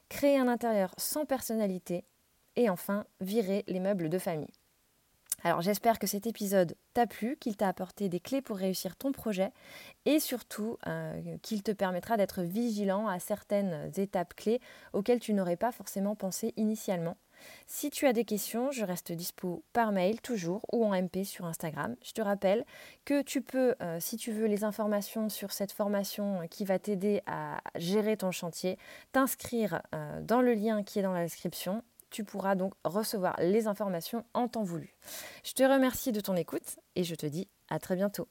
créer 0.09 0.37
un 0.37 0.47
intérieur 0.47 0.93
sans 0.97 1.25
personnalité 1.25 2.05
et 2.55 2.69
enfin 2.69 3.05
virer 3.21 3.63
les 3.67 3.79
meubles 3.79 4.09
de 4.09 4.19
famille. 4.19 4.60
Alors 5.43 5.61
j'espère 5.61 5.97
que 5.97 6.07
cet 6.07 6.27
épisode 6.27 6.75
t'a 6.93 7.07
plu, 7.07 7.35
qu'il 7.37 7.57
t'a 7.57 7.67
apporté 7.67 8.09
des 8.09 8.19
clés 8.19 8.41
pour 8.41 8.57
réussir 8.57 8.95
ton 8.95 9.11
projet 9.11 9.51
et 10.05 10.19
surtout 10.19 10.77
euh, 10.87 11.37
qu'il 11.41 11.63
te 11.63 11.71
permettra 11.71 12.17
d'être 12.17 12.43
vigilant 12.43 13.07
à 13.07 13.19
certaines 13.19 13.91
étapes 13.97 14.35
clés 14.35 14.59
auxquelles 14.93 15.19
tu 15.19 15.33
n'aurais 15.33 15.57
pas 15.57 15.71
forcément 15.71 16.15
pensé 16.15 16.53
initialement. 16.57 17.17
Si 17.65 17.89
tu 17.89 18.05
as 18.05 18.13
des 18.13 18.25
questions, 18.25 18.71
je 18.71 18.85
reste 18.85 19.11
dispo 19.11 19.63
par 19.73 19.91
mail 19.91 20.21
toujours 20.21 20.65
ou 20.71 20.85
en 20.85 20.93
MP 20.93 21.23
sur 21.23 21.45
Instagram. 21.45 21.95
Je 22.03 22.11
te 22.11 22.21
rappelle 22.21 22.65
que 23.03 23.21
tu 23.23 23.41
peux, 23.41 23.75
euh, 23.81 23.99
si 23.99 24.17
tu 24.17 24.31
veux 24.31 24.45
les 24.45 24.63
informations 24.63 25.27
sur 25.27 25.51
cette 25.51 25.71
formation 25.71 26.47
qui 26.49 26.65
va 26.65 26.77
t'aider 26.77 27.21
à 27.25 27.61
gérer 27.75 28.17
ton 28.17 28.31
chantier, 28.31 28.77
t'inscrire 29.11 29.81
euh, 29.95 30.21
dans 30.21 30.41
le 30.41 30.53
lien 30.53 30.83
qui 30.83 30.99
est 30.99 31.03
dans 31.03 31.13
la 31.13 31.23
description 31.23 31.83
tu 32.11 32.23
pourras 32.23 32.55
donc 32.55 32.73
recevoir 32.83 33.35
les 33.39 33.67
informations 33.67 34.23
en 34.33 34.47
temps 34.47 34.63
voulu. 34.63 34.93
Je 35.43 35.53
te 35.53 35.63
remercie 35.63 36.11
de 36.11 36.21
ton 36.21 36.35
écoute 36.35 36.77
et 36.95 37.03
je 37.03 37.15
te 37.15 37.25
dis 37.25 37.47
à 37.69 37.79
très 37.79 37.95
bientôt. 37.95 38.27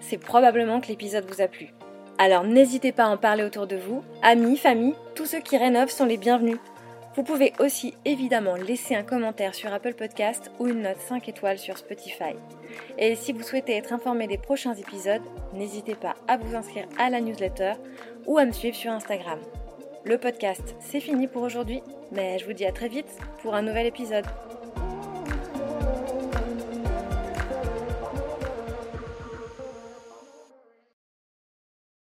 C'est 0.00 0.18
probablement 0.18 0.80
que 0.80 0.88
l'épisode 0.88 1.24
vous 1.28 1.40
a 1.40 1.48
plu. 1.48 1.74
Alors 2.18 2.44
n'hésitez 2.44 2.92
pas 2.92 3.04
à 3.04 3.08
en 3.08 3.16
parler 3.16 3.42
autour 3.42 3.66
de 3.66 3.76
vous, 3.76 4.04
amis, 4.22 4.56
famille, 4.56 4.94
tous 5.14 5.26
ceux 5.26 5.40
qui 5.40 5.56
rénovent 5.56 5.90
sont 5.90 6.04
les 6.04 6.18
bienvenus. 6.18 6.58
Vous 7.16 7.24
pouvez 7.24 7.52
aussi 7.58 7.94
évidemment 8.04 8.54
laisser 8.54 8.94
un 8.94 9.02
commentaire 9.02 9.54
sur 9.54 9.72
Apple 9.72 9.94
Podcast 9.94 10.50
ou 10.60 10.68
une 10.68 10.82
note 10.82 11.00
5 11.00 11.28
étoiles 11.28 11.58
sur 11.58 11.76
Spotify. 11.76 12.36
Et 12.98 13.16
si 13.16 13.32
vous 13.32 13.42
souhaitez 13.42 13.76
être 13.76 13.92
informé 13.92 14.28
des 14.28 14.38
prochains 14.38 14.74
épisodes, 14.74 15.22
n'hésitez 15.54 15.96
pas 15.96 16.14
à 16.28 16.36
vous 16.36 16.54
inscrire 16.54 16.86
à 16.98 17.10
la 17.10 17.20
newsletter 17.20 17.72
ou 18.26 18.38
à 18.38 18.44
me 18.44 18.52
suivre 18.52 18.76
sur 18.76 18.92
Instagram. 18.92 19.40
Le 20.02 20.16
podcast, 20.16 20.74
c'est 20.80 21.00
fini 21.00 21.28
pour 21.28 21.42
aujourd'hui, 21.42 21.82
mais 22.10 22.38
je 22.38 22.46
vous 22.46 22.54
dis 22.54 22.64
à 22.64 22.72
très 22.72 22.88
vite 22.88 23.18
pour 23.42 23.54
un 23.54 23.60
nouvel 23.60 23.86
épisode. 23.86 24.24